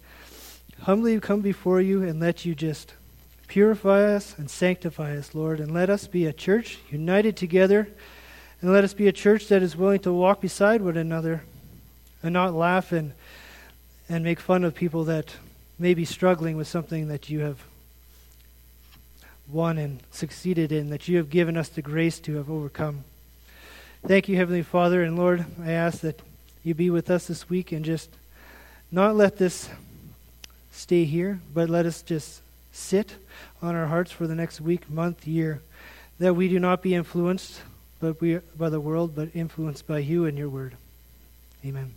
[0.83, 2.95] humbly come before you and let you just
[3.49, 5.59] purify us and sanctify us, Lord.
[5.59, 7.89] And let us be a church united together.
[8.61, 11.43] And let us be a church that is willing to walk beside one another
[12.23, 13.13] and not laugh and,
[14.09, 15.35] and make fun of people that
[15.81, 17.59] may be struggling with something that you have
[19.51, 23.05] won and succeeded in, that you have given us the grace to have overcome.
[24.07, 25.03] Thank you, Heavenly Father.
[25.03, 26.21] And Lord, I ask that
[26.63, 28.11] you be with us this week and just
[28.93, 29.69] not let this
[30.71, 32.41] stay here, but let us just
[32.73, 33.17] sit
[33.61, 35.63] on our hearts for the next week, month, year,
[36.19, 37.61] that we do not be influenced
[38.01, 40.77] but we, by the world, but influenced by you and your word.
[41.65, 41.93] Amen.